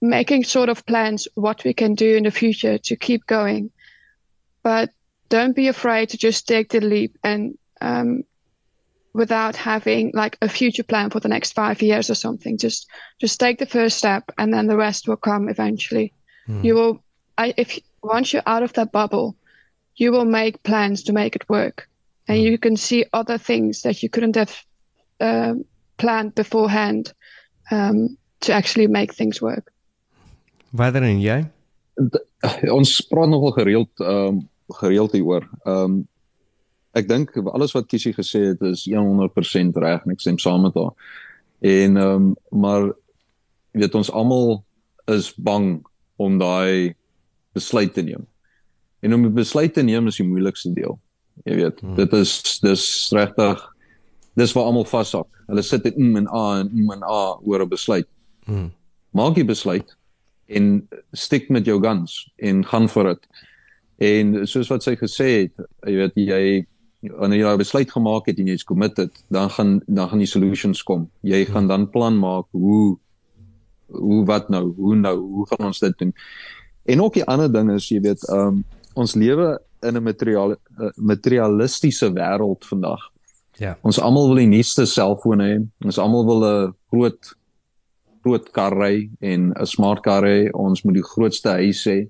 making 0.00 0.44
sort 0.44 0.68
of 0.68 0.86
plans 0.86 1.26
what 1.34 1.64
we 1.64 1.72
can 1.72 1.94
do 1.94 2.16
in 2.16 2.24
the 2.24 2.30
future 2.30 2.78
to 2.78 2.96
keep 2.96 3.26
going. 3.26 3.70
But 4.62 4.90
don't 5.28 5.56
be 5.56 5.68
afraid 5.68 6.10
to 6.10 6.18
just 6.18 6.46
take 6.46 6.68
the 6.68 6.80
leap 6.80 7.18
and 7.24 7.58
um, 7.80 8.22
without 9.14 9.56
having 9.56 10.12
like 10.14 10.36
a 10.42 10.48
future 10.48 10.82
plan 10.82 11.10
for 11.10 11.20
the 11.20 11.28
next 11.28 11.52
five 11.52 11.80
years 11.80 12.10
or 12.10 12.14
something. 12.14 12.58
Just 12.58 12.86
just 13.18 13.40
take 13.40 13.58
the 13.58 13.66
first 13.66 13.96
step, 13.96 14.30
and 14.36 14.52
then 14.52 14.66
the 14.66 14.76
rest 14.76 15.08
will 15.08 15.16
come 15.16 15.48
eventually. 15.48 16.12
You 16.62 16.74
will, 16.74 17.04
I, 17.38 17.54
if 17.56 17.78
once 18.02 18.32
you're 18.32 18.46
out 18.46 18.62
of 18.62 18.72
that 18.74 18.92
bubble, 18.92 19.36
you 19.96 20.12
will 20.12 20.24
make 20.24 20.62
plans 20.62 21.02
to 21.04 21.12
make 21.12 21.36
it 21.36 21.48
work, 21.48 21.88
and 22.28 22.38
you 22.38 22.58
can 22.58 22.76
see 22.76 23.04
other 23.12 23.38
things 23.38 23.82
that 23.82 24.02
you 24.02 24.08
couldn't 24.08 24.36
have 24.36 24.64
um 25.20 25.64
planned 25.96 26.34
beforehand 26.34 27.12
um, 27.70 28.16
to 28.40 28.52
actually 28.52 28.86
make 28.86 29.14
things 29.14 29.40
work. 29.40 29.72
Watter 30.70 31.02
en 31.02 31.20
jy? 31.20 31.44
ons 32.78 32.90
praat 33.08 33.30
nogal 33.32 33.54
gereeld 33.56 34.04
ehm 34.04 34.36
um, 34.36 34.44
gereeld 34.80 35.14
hieroor. 35.14 35.46
Ehm 35.64 35.82
um, 35.84 35.96
ek 36.96 37.08
dink 37.08 37.34
alles 37.52 37.74
wat 37.76 37.88
Kisie 37.88 38.14
gesê 38.16 38.40
het 38.50 38.62
is 38.64 38.86
100% 38.88 39.76
reg 39.80 40.04
en 40.04 40.12
ek 40.14 40.22
stem 40.24 40.38
saam 40.42 40.64
met 40.66 40.76
haar. 40.76 40.92
En 41.60 41.96
ehm 41.96 42.14
um, 42.14 42.30
maar 42.50 42.90
weet 43.76 43.94
ons 43.94 44.10
almal 44.10 44.64
is 45.12 45.32
bang 45.36 45.84
om 46.16 46.38
daai 46.40 46.96
besluit 47.56 47.94
te 47.94 48.04
neem. 48.04 48.26
En 49.00 49.14
om 49.14 49.26
'n 49.26 49.34
besluit 49.34 49.72
te 49.74 49.82
neem 49.82 50.06
is 50.06 50.20
die 50.20 50.26
moeilikste 50.26 50.72
deel. 50.72 50.98
Jy 51.44 51.54
weet, 51.54 51.80
hmm. 51.80 51.96
dit 51.96 52.12
is 52.12 52.60
dis 52.62 52.84
regtig 53.12 53.64
dis 54.36 54.52
waar 54.52 54.68
almal 54.68 54.84
vashak. 54.84 55.28
Hulle 55.46 55.62
sit 55.62 55.84
in 55.84 56.10
mm 56.10 56.16
en 56.16 56.28
a 56.28 56.60
en 56.60 56.70
mm 56.72 56.92
en 56.92 57.02
a 57.02 57.38
oor 57.42 57.62
'n 57.64 57.68
besluit. 57.68 58.08
Hmm. 58.44 58.72
Maak 59.10 59.34
die 59.34 59.44
besluit 59.44 59.96
en 60.46 60.88
stick 61.12 61.48
met 61.50 61.66
jou 61.66 61.80
guns 61.82 62.32
en 62.36 62.64
gaan 62.64 62.88
vir 62.88 63.04
dit. 63.04 63.28
En 63.98 64.46
soos 64.46 64.68
wat 64.68 64.82
sy 64.82 64.96
gesê 64.96 65.28
het, 65.42 65.66
jy 65.86 65.94
weet 65.96 66.14
jy 66.14 66.66
wanneer 67.00 67.38
jy 67.38 67.46
daai 67.46 67.62
besluit 67.62 67.90
gemaak 67.92 68.26
het 68.26 68.38
en 68.38 68.48
jy's 68.50 68.64
committed, 68.64 69.12
dan 69.28 69.50
gaan 69.50 69.80
dan 69.86 70.08
gaan 70.08 70.22
die 70.22 70.30
solutions 70.30 70.82
kom. 70.82 71.10
Jy 71.22 71.44
gaan 71.44 71.68
dan 71.68 71.90
plan 71.90 72.18
maak 72.18 72.46
hoe 72.50 72.98
hoe 73.86 74.24
wat 74.26 74.48
nou, 74.48 74.74
hoe 74.74 74.96
nou, 74.96 75.16
hoe 75.18 75.46
gaan 75.46 75.66
ons 75.66 75.78
dit 75.80 75.98
doen? 75.98 76.12
En 76.86 77.00
ook 77.02 77.14
die 77.14 77.24
ander 77.24 77.50
ding 77.52 77.70
is, 77.74 77.88
jy 77.90 78.00
weet, 78.00 78.22
um, 78.30 78.64
ons 78.94 79.14
lewe 79.14 79.58
in 79.82 79.96
'n 79.96 80.02
materiaal 80.02 80.54
uh, 80.54 80.90
materialistiese 80.96 82.10
wêreld 82.12 82.64
vandag. 82.64 83.00
Ja. 83.58 83.76
Ons 83.82 83.98
almal 84.00 84.26
wil 84.28 84.36
die 84.36 84.46
nuutste 84.56 84.86
selfoon 84.86 85.40
hê. 85.40 85.52
Ons 85.84 85.98
almal 85.98 86.24
wil 86.26 86.44
'n 86.44 86.74
groot 86.90 87.34
groot 88.22 88.50
kar 88.52 88.72
ry 88.74 89.08
en 89.20 89.52
'n 89.54 89.66
smart 89.66 90.02
kar 90.02 90.22
hê. 90.22 90.50
Ons 90.52 90.82
moet 90.84 90.94
die 90.94 91.02
grootste 91.02 91.48
huis 91.48 91.84
hê. 91.86 92.08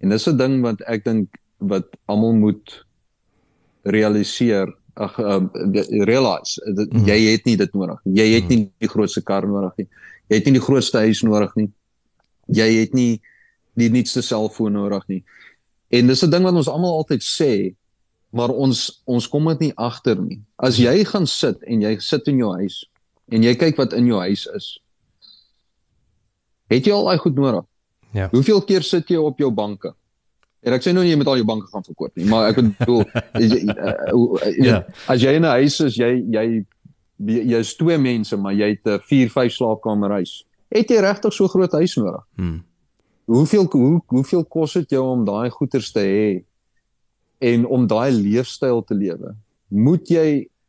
En 0.00 0.08
dis 0.08 0.26
'n 0.28 0.36
ding 0.36 0.62
wat 0.62 0.80
ek 0.86 1.04
dink 1.04 1.28
wat 1.58 1.86
almal 2.06 2.32
moet 2.32 2.84
realiseer, 3.84 4.68
ag 4.96 5.18
um, 5.18 5.50
realize 6.04 6.60
dat 6.74 6.88
Mhm. 6.92 7.04
jy 7.06 7.30
het 7.32 7.44
nie 7.44 7.56
dit 7.56 7.72
nodig. 7.74 8.00
Jy 8.04 8.34
het 8.34 8.48
nie 8.48 8.70
die 8.78 8.88
grootste 8.88 9.22
kar 9.22 9.46
nodig 9.46 9.72
nie. 9.76 9.88
Jy 10.28 10.36
het 10.36 10.44
nie 10.44 10.52
die 10.52 10.60
grootste 10.66 10.98
huis 10.98 11.22
nodig 11.22 11.54
nie. 11.56 11.70
Jy 12.46 12.80
het 12.80 12.94
nie 12.94 13.20
die 13.78 13.90
nuutste 13.94 14.22
selfoon 14.26 14.72
nodig 14.76 15.04
nie. 15.08 15.22
En 15.94 16.06
dis 16.10 16.22
'n 16.24 16.30
ding 16.30 16.44
wat 16.44 16.54
ons 16.54 16.68
almal 16.68 16.96
altyd 17.00 17.22
sê, 17.22 17.74
maar 18.32 18.50
ons 18.50 19.02
ons 19.06 19.28
kom 19.28 19.46
dit 19.48 19.60
nie 19.60 19.72
agter 19.76 20.16
nie. 20.20 20.40
As 20.58 20.76
jy 20.76 21.04
gaan 21.04 21.26
sit 21.26 21.62
en 21.66 21.80
jy 21.82 21.96
sit 22.00 22.28
in 22.28 22.38
jou 22.38 22.52
huis 22.58 22.84
en 23.32 23.42
jy 23.42 23.54
kyk 23.54 23.76
wat 23.76 23.92
in 23.92 24.06
jou 24.06 24.18
huis 24.20 24.46
is. 24.56 24.78
Het 26.68 26.84
jy 26.86 26.92
al 26.92 27.04
daai 27.08 27.18
goed 27.18 27.34
nodig? 27.36 27.64
Ja. 28.12 28.28
Hoeveel 28.32 28.60
keer 28.64 28.82
sit 28.82 29.08
jy 29.08 29.16
op 29.16 29.38
jou 29.38 29.50
banke? 29.50 29.94
En 30.66 30.72
ek 30.74 30.82
sê 30.82 30.92
nou 30.92 31.04
nie 31.04 31.12
jy 31.12 31.16
moet 31.20 31.26
al 31.30 31.36
jou 31.36 31.46
banke 31.46 31.68
gaan 31.70 31.84
verkoop 31.86 32.16
nie, 32.18 32.24
maar 32.28 32.48
ek 32.50 32.56
bedoel 32.56 33.04
jy, 33.40 33.62
uh, 33.68 34.12
uh, 34.12 34.56
Ja. 34.64 34.80
as 35.08 35.22
jy 35.22 35.36
in 35.38 35.44
'n 35.44 35.54
huis 35.62 35.80
is, 35.80 35.96
jy 35.96 36.24
jy 36.28 36.64
jy's 37.18 37.74
twee 37.76 37.98
mense, 37.98 38.36
maar 38.36 38.52
jy 38.54 38.68
het 38.74 38.86
'n 38.86 38.98
4, 39.00 39.28
5 39.30 39.52
slaapkamer 39.52 40.10
huis. 40.10 40.44
Het 40.70 40.88
jy 40.90 41.00
regtig 41.00 41.32
so 41.32 41.48
groot 41.48 41.72
huis 41.72 41.96
nodig? 41.96 42.24
Hmm. 42.36 42.64
Hoeveel 43.28 43.66
hoe, 43.70 44.00
hoeveel 44.06 44.44
kos 44.48 44.72
dit 44.78 44.94
jou 44.96 45.02
om 45.04 45.24
daai 45.28 45.50
goederes 45.52 45.90
te 45.92 46.00
hê 46.00 46.28
en 47.44 47.66
om 47.68 47.84
daai 47.86 48.10
leefstyl 48.16 48.80
te 48.88 48.96
lewe? 48.96 49.34
Moet 49.68 50.08
jy 50.08 50.28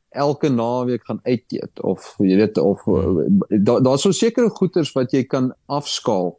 elke 0.10 0.50
naweek 0.50 1.06
gaan 1.08 1.22
uit 1.24 1.56
eet 1.56 1.82
of 1.86 2.16
jy 2.20 2.36
weet 2.42 2.58
of 2.60 2.84
daar 3.48 3.84
daar's 3.86 4.04
so 4.04 4.12
sekere 4.12 4.50
goederes 4.50 4.92
wat 4.98 5.14
jy 5.14 5.24
kan 5.24 5.54
afskaal 5.70 6.34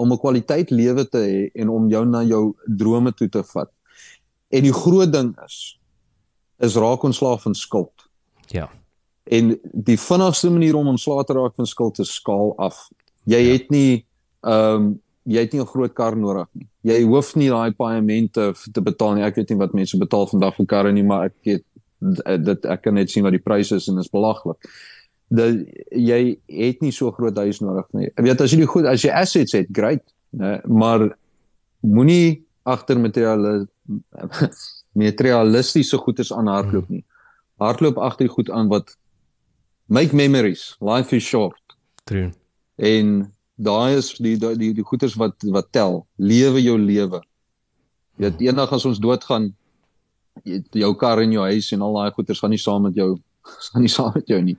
om 0.00 0.12
'n 0.12 0.18
kwaliteit 0.18 0.70
lewe 0.70 1.04
te 1.04 1.18
hê 1.18 1.60
en 1.60 1.68
om 1.68 1.88
jou 1.88 2.04
na 2.06 2.22
jou 2.22 2.54
drome 2.64 3.12
toe 3.12 3.28
te 3.28 3.42
vat. 3.42 3.70
En 4.48 4.62
die 4.62 4.72
groot 4.72 5.12
ding 5.12 5.34
is 5.44 5.78
is 6.58 6.76
raak 6.76 7.02
ontslaaf 7.02 7.42
van 7.42 7.54
skuld. 7.54 8.08
Ja. 8.46 8.70
En 9.24 9.58
die 9.72 9.98
vinnigste 9.98 10.50
manier 10.50 10.74
om 10.74 10.88
ontslae 10.88 11.24
te 11.24 11.32
raak 11.32 11.54
van 11.54 11.66
skuld 11.66 11.98
is 11.98 12.14
skaal 12.14 12.54
af. 12.56 12.88
Jy 13.24 13.38
ja. 13.38 13.52
het 13.52 13.70
nie 13.70 14.06
ehm 14.44 14.76
um, 14.76 14.92
jy 15.24 15.40
het 15.40 15.52
nie 15.52 15.60
'n 15.60 15.66
groot 15.66 15.92
kar 15.94 16.16
nodig 16.16 16.48
nie. 16.52 16.66
Jy 16.82 17.02
hoef 17.02 17.34
nie 17.34 17.48
daai 17.48 17.72
paemente 17.72 18.52
te 18.72 18.80
betaal 18.80 19.14
nie. 19.14 19.24
Ek 19.24 19.36
weet 19.36 19.50
nie 19.50 19.58
wat 19.58 19.72
mense 19.72 19.98
betaal 19.98 20.26
vandag 20.26 20.56
vir 20.56 20.66
karre 20.66 20.92
nie, 20.92 21.02
maar 21.02 21.24
ek 21.24 21.34
het 21.42 21.64
dit 22.44 22.66
ek 22.68 22.82
kan 22.82 22.94
net 22.94 23.10
sien 23.10 23.24
wat 23.24 23.32
die 23.32 23.42
pryse 23.42 23.74
is 23.74 23.88
en 23.88 23.96
dit 23.96 24.04
is 24.04 24.12
belaglik. 24.12 24.58
Dat 25.28 25.54
jy 25.90 26.36
het 26.46 26.82
nie 26.82 26.92
so 26.92 27.10
groot 27.10 27.36
huis 27.36 27.60
nodig 27.60 27.86
nie. 27.92 28.10
Ek 28.14 28.24
weet 28.24 28.40
as 28.40 28.52
jy 28.52 28.58
die 28.58 28.66
goed 28.66 28.84
as 28.84 29.02
jy 29.02 29.10
assets 29.10 29.52
het, 29.52 29.68
great, 29.72 30.04
né? 30.36 30.60
Maar 30.66 31.16
moenie 31.80 32.44
agter 32.64 33.00
materiale 33.00 33.66
materialistiese 35.04 35.98
goederes 35.98 36.32
aan 36.32 36.46
hardloop 36.46 36.88
nie. 36.88 37.04
Hardloop 37.60 37.98
agter 37.98 38.26
die 38.26 38.34
goed 38.34 38.50
aan 38.50 38.68
wat 38.68 38.96
make 39.86 40.14
memories. 40.14 40.76
Life 40.80 41.16
is 41.16 41.24
short. 41.24 41.76
True. 42.04 42.30
En 42.76 43.32
daai 43.56 43.96
is 43.96 44.14
die 44.18 44.36
die 44.38 44.56
die, 44.58 44.72
die 44.74 44.86
goeders 44.86 45.14
wat 45.20 45.42
wat 45.54 45.70
tel. 45.72 46.04
Lewe 46.16 46.62
jou 46.62 46.78
lewe. 46.78 47.22
Weet 48.16 48.40
eendag 48.42 48.72
as 48.72 48.84
ons 48.84 49.00
doodgaan 49.02 49.52
jou 50.74 50.94
kar 50.98 51.22
en 51.22 51.32
jou 51.32 51.44
huis 51.46 51.70
en 51.72 51.82
al 51.86 52.00
daai 52.00 52.14
goeders 52.16 52.40
gaan 52.42 52.50
nie 52.50 52.62
saam 52.62 52.82
met 52.88 52.96
jou 52.98 53.14
gaan 53.70 53.84
nie 53.84 53.92
saam 53.92 54.12
met 54.14 54.28
jou 54.28 54.40
nie. 54.42 54.56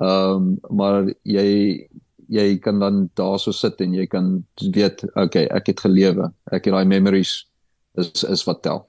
Ehm 0.00 0.36
um, 0.36 0.78
maar 0.78 1.10
jy 1.22 1.88
jy 2.32 2.58
kan 2.64 2.78
dan 2.80 3.10
daarso 3.18 3.52
sit 3.52 3.80
en 3.84 3.94
jy 3.94 4.06
kan 4.06 4.44
weet 4.72 5.04
okay, 5.14 5.44
ek 5.50 5.66
het 5.66 5.80
gelewe. 5.84 6.30
Ek 6.50 6.64
het 6.64 6.72
daai 6.74 6.88
memories 6.88 7.42
is 8.00 8.24
is 8.24 8.44
wat 8.48 8.62
tel. 8.62 8.86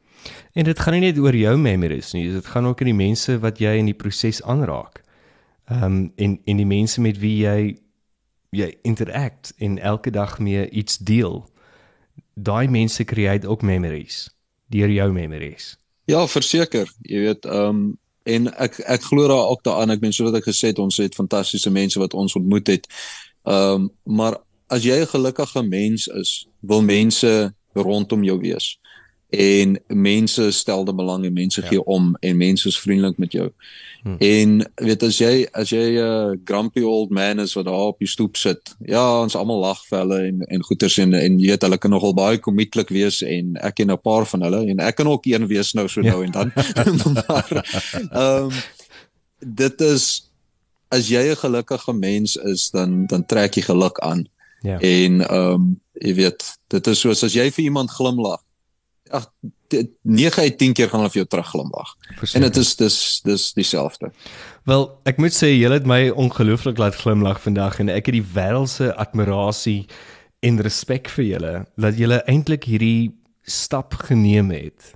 En 0.56 0.64
dit 0.64 0.80
gaan 0.80 0.96
nie 0.96 1.10
net 1.10 1.20
oor 1.20 1.36
jou 1.36 1.58
memories 1.60 2.14
nie, 2.14 2.30
dit 2.32 2.46
gaan 2.46 2.70
ook 2.70 2.82
in 2.82 2.94
die 2.94 3.00
mense 3.02 3.36
wat 3.44 3.60
jy 3.60 3.76
in 3.82 3.90
die 3.92 3.98
proses 3.98 4.42
aanraak. 4.44 5.04
Ehm 5.70 5.84
um, 5.84 6.12
en 6.16 6.40
en 6.46 6.58
die 6.58 6.70
mense 6.70 7.02
met 7.02 7.20
wie 7.20 7.38
jy 7.44 7.83
jy 8.56 8.78
interact 8.82 9.54
en 9.58 9.80
elke 9.80 10.12
dag 10.12 10.40
mee 10.40 10.70
iets 10.70 10.98
deel. 10.98 11.44
Daai 12.34 12.68
mense 12.68 13.04
create 13.04 13.48
ook 13.48 13.62
memories 13.62 14.30
deur 14.74 14.90
jou 14.90 15.12
memories. 15.14 15.76
Ja, 16.10 16.28
verseker. 16.28 16.90
Jy 17.02 17.20
weet, 17.28 17.46
ehm 17.46 17.68
um, 17.70 17.84
en 18.24 18.48
ek 18.56 18.78
ek 18.88 19.04
glo 19.04 19.28
daar 19.28 19.50
ook 19.52 19.64
daaraan. 19.68 19.92
Ek 19.92 20.00
meen 20.00 20.14
soos 20.16 20.32
ek 20.32 20.48
gesê 20.48 20.72
het, 20.72 20.80
ons 20.80 20.98
het 20.98 21.16
fantastiese 21.16 21.72
mense 21.72 22.00
wat 22.00 22.14
ons 22.14 22.36
ontmoet 22.40 22.68
het. 22.72 22.88
Ehm 23.44 23.84
um, 23.84 23.90
maar 24.04 24.40
as 24.68 24.84
jy 24.84 25.02
'n 25.02 25.12
gelukkige 25.12 25.64
mens 25.64 26.08
is, 26.08 26.48
wil 26.60 26.82
mense 26.82 27.54
rondom 27.74 28.24
jou 28.24 28.40
wees. 28.40 28.80
En 29.34 29.80
mense 29.88 30.52
stel 30.52 30.84
de 30.86 30.94
belang 30.94 31.26
en 31.26 31.34
mense 31.34 31.62
ja. 31.62 31.68
gee 31.68 31.84
om 31.84 32.16
en 32.20 32.38
mense 32.38 32.68
is 32.68 32.80
vriendelik 32.80 33.18
met 33.18 33.32
jou. 33.32 33.52
Hmm. 34.04 34.16
En 34.20 34.72
weet 34.76 35.04
as 35.04 35.18
jy 35.18 35.48
as 35.52 35.72
jy 35.74 35.96
'n 35.96 36.04
uh, 36.04 36.38
grumpy 36.46 36.84
old 36.86 37.10
man 37.10 37.40
is 37.40 37.54
wat 37.58 37.66
daar 37.66 37.88
op 37.94 38.00
die 38.00 38.08
stoep 38.08 38.38
sit. 38.38 38.76
Ja, 38.86 39.22
ons 39.22 39.36
almal 39.36 39.60
lag 39.60 39.82
vir 39.88 39.98
hulle 39.98 40.20
en 40.28 40.46
en 40.46 40.64
goeters 40.64 40.98
en 40.98 41.14
en 41.14 41.40
jy 41.40 41.50
weet 41.50 41.66
hulle 41.66 41.78
kan 41.78 41.92
nogal 41.92 42.14
baie 42.14 42.38
komietlik 42.38 42.90
wees 42.90 43.22
en 43.22 43.58
ek 43.58 43.76
ken 43.76 43.92
'n 43.92 44.02
paar 44.02 44.26
van 44.26 44.42
hulle 44.42 44.70
en 44.70 44.80
ek 44.80 44.96
kan 44.96 45.08
ook 45.08 45.26
een 45.26 45.48
wees 45.48 45.74
nou 45.74 45.88
so 45.88 46.02
ja. 46.02 46.12
nou 46.12 46.26
en 46.26 46.32
dan. 46.32 46.52
maar 47.28 47.50
ehm 48.12 48.44
um, 48.44 48.52
dit 49.40 49.82
is 49.82 50.30
as 50.90 51.10
jy 51.10 51.32
'n 51.32 51.42
gelukkige 51.42 51.94
mens 51.94 52.36
is 52.36 52.70
dan 52.70 53.06
dan 53.06 53.26
trek 53.26 53.56
jy 53.56 53.62
geluk 53.62 54.00
aan. 54.00 54.28
Ja. 54.62 54.80
En 54.80 55.22
ehm 55.22 55.54
um, 55.54 55.82
jy 55.94 56.14
weet, 56.14 56.58
dit 56.68 56.88
is 56.88 57.00
soos 57.00 57.24
as 57.24 57.34
jy 57.34 57.52
vir 57.52 57.64
iemand 57.64 57.92
glimlag. 57.92 58.42
Ag 59.14 59.28
9 60.02 60.42
uit 60.42 60.58
10 60.58 60.74
keer 60.78 60.90
gaan 60.90 61.04
hulle 61.04 61.12
vir 61.14 61.22
jou 61.24 61.30
terugglimlag. 61.30 61.94
En 62.34 62.46
dit 62.46 62.58
is 62.62 62.76
dis 62.80 62.98
dis 63.26 63.46
dieselfde. 63.58 64.12
Wel, 64.70 64.88
ek 65.10 65.22
moet 65.22 65.36
sê 65.36 65.52
julle 65.54 65.80
het 65.80 65.88
my 65.90 66.08
ongelooflik 66.10 66.82
laat 66.82 66.98
glimlag 67.02 67.42
vandag 67.42 67.80
en 67.84 67.92
ek 67.94 68.10
het 68.10 68.18
die 68.18 68.28
wêreldse 68.36 68.94
admirasie 69.02 69.84
en 70.44 70.62
respek 70.66 71.10
vir 71.16 71.26
julle 71.26 71.54
dat 71.80 72.00
julle 72.00 72.22
eintlik 72.30 72.68
hierdie 72.70 73.14
stap 73.50 73.96
geneem 74.08 74.52
het 74.54 74.94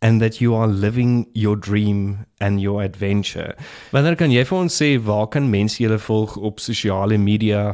and 0.00 0.20
that 0.20 0.40
you 0.40 0.54
are 0.54 0.68
living 0.68 1.26
your 1.34 1.56
dream 1.56 2.26
and 2.40 2.60
your 2.60 2.82
adventure. 2.82 3.54
Wanneer 3.90 4.16
kan 4.18 4.30
jy 4.30 4.44
vir 4.46 4.58
ons 4.58 4.76
sê 4.82 4.92
waar 5.02 5.26
kan 5.32 5.50
mense 5.50 5.80
julle 5.82 5.98
volg 5.98 6.36
op 6.36 6.62
sosiale 6.62 7.18
media 7.18 7.72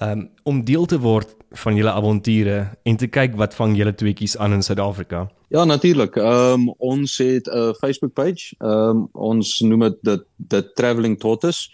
um, 0.00 0.28
om 0.42 0.64
deel 0.64 0.86
te 0.86 0.98
word 0.98 1.36
van 1.54 1.76
julle 1.76 1.92
avonture 1.92 2.66
en 2.82 2.96
te 2.96 3.06
kyk 3.06 3.36
wat 3.38 3.54
vang 3.54 3.76
julle 3.78 3.94
tweetjies 3.94 4.36
aan 4.38 4.52
in 4.52 4.62
Suid-Afrika? 4.62 5.28
Ja, 5.54 5.64
natuurlik. 5.64 6.16
Ehm 6.16 6.68
um, 6.68 6.74
ons 6.78 7.18
het 7.18 7.46
'n 7.46 7.74
Facebook 7.78 8.12
page. 8.12 8.54
Ehm 8.58 8.70
um, 8.70 9.08
ons 9.12 9.60
noem 9.60 9.80
dit 9.80 9.96
the, 10.02 10.24
the 10.48 10.72
Travelling 10.74 11.18
Tortoise. 11.18 11.70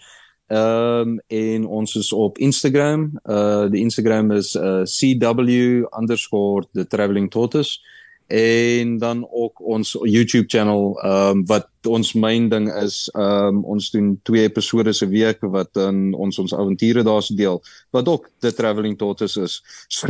Ehm 0.47 0.59
um, 0.59 1.19
en 1.27 1.65
ons 1.65 1.95
is 1.95 2.13
op 2.13 2.37
Instagram. 2.37 3.19
Uh 3.23 3.69
die 3.69 3.81
Instagram 3.81 4.31
is 4.31 4.55
uh 4.55 4.83
CW_the 4.83 6.87
Travelling 6.87 7.31
Tortoise 7.31 7.79
en 8.27 8.97
dan 8.97 9.27
ook 9.31 9.61
ons 9.61 9.97
YouTube 10.03 10.45
channel 10.47 11.01
ehm 11.01 11.37
um, 11.37 11.45
wat 11.45 11.69
ons 11.87 12.13
main 12.13 12.49
ding 12.49 12.67
is 12.81 13.09
ehm 13.15 13.57
um, 13.57 13.63
ons 13.75 13.89
doen 13.91 14.13
twee 14.27 14.43
episode 14.45 14.93
se 14.93 15.07
week 15.09 15.41
wat 15.41 15.73
dan 15.73 16.13
ons 16.13 16.39
ons 16.39 16.53
avonture 16.53 17.03
daar 17.03 17.23
se 17.23 17.35
deel 17.35 17.61
wat 17.91 18.07
ook 18.07 18.29
the 18.39 18.53
travelling 18.53 18.97
tortoise 18.97 19.41
is. 19.41 19.61
So, 19.87 20.07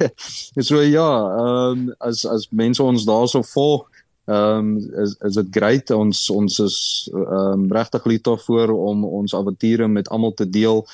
so 0.68 0.82
ja, 0.82 1.10
ehm 1.38 1.88
um, 1.88 1.94
as 1.98 2.26
as 2.26 2.48
mense 2.50 2.82
ons 2.82 3.06
daarso 3.06 3.42
volg 3.42 3.88
ehm 4.28 4.58
um, 4.58 4.76
is 5.02 5.16
is 5.24 5.34
dit 5.40 5.52
great 5.56 5.90
ons 5.90 6.30
ons 6.30 6.58
is 6.60 6.78
ehm 7.14 7.64
um, 7.64 7.68
regtig 7.72 8.04
lief 8.04 8.22
daarvoor 8.28 8.74
om 8.76 9.04
ons 9.04 9.34
avonture 9.34 9.88
met 9.88 10.08
almal 10.08 10.34
te 10.34 10.48
deel 10.48 10.84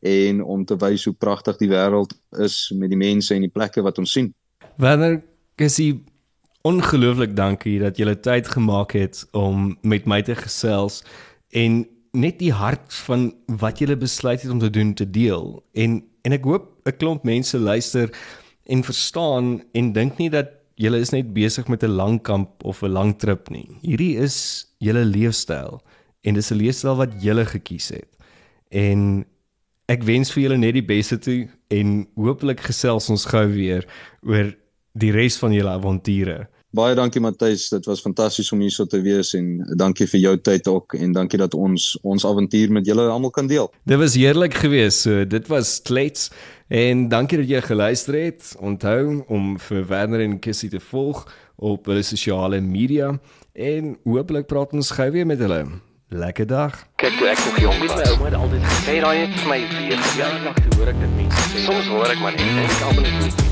en 0.00 0.42
om 0.42 0.64
te 0.64 0.76
wys 0.76 1.04
hoe 1.04 1.14
pragtig 1.14 1.56
die 1.60 1.68
wêreld 1.68 2.14
is 2.38 2.70
met 2.74 2.90
die 2.90 2.98
mense 2.98 3.34
en 3.34 3.44
die 3.44 3.52
plekke 3.52 3.82
wat 3.82 3.98
ons 3.98 4.12
sien. 4.12 4.32
Wanneer 4.80 5.20
Gessie 5.60 6.00
ongelooflik 6.62 7.36
dankie 7.36 7.78
dat 7.80 7.96
jy 7.98 8.14
tyd 8.14 8.48
gemaak 8.48 8.92
het 8.92 9.22
om 9.32 9.78
met 9.82 10.06
my 10.06 10.20
te 10.22 10.34
gesels 10.36 11.00
en 11.56 11.86
net 12.12 12.38
die 12.38 12.52
hart 12.52 12.92
van 13.06 13.30
wat 13.46 13.80
jy 13.80 13.96
besluit 13.96 14.42
het 14.42 14.50
om 14.50 14.58
te 14.58 14.70
doen 14.70 14.94
te 14.94 15.10
deel. 15.10 15.62
En 15.72 16.02
en 16.22 16.32
ek 16.36 16.44
hoop 16.44 16.68
'n 16.84 16.96
klomp 16.96 17.24
mense 17.24 17.58
luister 17.58 18.10
en 18.66 18.84
verstaan 18.84 19.62
en 19.72 19.92
dink 19.92 20.18
nie 20.18 20.28
dat 20.30 20.50
jy 20.76 20.92
is 20.96 21.12
net 21.12 21.32
besig 21.32 21.68
met 21.68 21.82
'n 21.82 21.96
lang 21.96 22.22
kamp 22.22 22.64
of 22.64 22.82
'n 22.82 22.92
lang 22.92 23.18
trip 23.18 23.48
nie. 23.48 23.68
Hierdie 23.80 24.16
is 24.16 24.66
julle 24.78 25.04
leefstyl 25.04 25.80
en 26.22 26.34
dis 26.34 26.50
'n 26.50 26.56
leefstyl 26.56 26.96
wat 26.96 27.22
jy 27.22 27.44
gekies 27.44 27.88
het. 27.88 28.08
En 28.70 29.24
ek 29.88 30.02
wens 30.02 30.32
vir 30.32 30.42
julle 30.42 30.58
net 30.58 30.74
die 30.74 30.84
beste 30.84 31.18
toe 31.18 31.48
en 31.68 32.06
hooplik 32.14 32.60
gesels 32.60 33.10
ons 33.10 33.24
gou 33.24 33.46
weer 33.46 33.86
oor 34.22 34.54
die 34.92 35.12
res 35.14 35.38
van 35.40 35.54
julle 35.54 35.70
avonture. 35.70 36.46
Baie 36.70 36.94
dankie 36.94 37.18
Matthys, 37.18 37.64
dit 37.72 37.86
was 37.90 37.98
fantasties 37.98 38.52
om 38.54 38.60
hier 38.62 38.70
so 38.70 38.86
te 38.86 39.00
wees 39.02 39.32
en 39.34 39.56
dankie 39.78 40.06
vir 40.06 40.20
jou 40.22 40.34
tyd 40.38 40.68
ook 40.70 40.94
en 40.94 41.16
dankie 41.16 41.40
dat 41.40 41.56
ons 41.58 41.96
ons 42.06 42.26
avontuur 42.26 42.70
met 42.70 42.86
julle 42.86 43.08
almal 43.10 43.32
kan 43.34 43.50
deel. 43.50 43.66
Dit 43.90 43.98
was 43.98 44.14
heerlik 44.14 44.54
geweest. 44.54 45.02
So 45.02 45.24
dit 45.26 45.50
was 45.50 45.80
Klets 45.82 46.30
en 46.70 47.08
dankie 47.10 47.42
dat 47.42 47.50
jy 47.50 47.64
geluister 47.66 48.14
het. 48.14 48.54
Onthou 48.62 49.24
om 49.26 49.56
vir 49.58 49.82
Werner 49.90 50.22
en 50.22 50.38
Kissie 50.38 50.70
te 50.70 50.78
volg 50.92 51.26
op 51.58 51.90
hulle 51.90 52.06
sosiale 52.06 52.62
media 52.62 53.16
en 53.52 53.96
hooplik 54.06 54.46
praat 54.46 54.70
ons 54.78 54.94
gou 54.94 55.10
weer 55.10 55.26
met 55.26 55.42
hulle. 55.42 55.64
Lekker 56.10 56.46
dag. 56.46 56.78
Kyk, 57.02 57.18
ek 57.34 57.46
nog 57.50 57.60
jong 57.66 57.78
met 57.82 57.98
my 57.98 58.08
ouma 58.14 58.30
het 58.30 58.38
altyd 58.38 58.66
gesê 58.70 58.98
daai 59.02 59.18
het 59.26 59.38
vir 59.42 59.54
my 59.56 59.60
weer 59.74 60.08
jaar 60.18 60.42
lank 60.46 60.66
hoor 60.78 60.94
ek 60.94 61.02
dit 61.02 61.14
nie. 61.18 61.30
Soms 61.66 61.90
hoor 61.90 62.10
ek 62.14 62.22
maar 62.22 62.38
net 62.38 62.46
en 62.46 62.66
ek 62.66 62.84
almal 62.92 63.10
net 63.10 63.49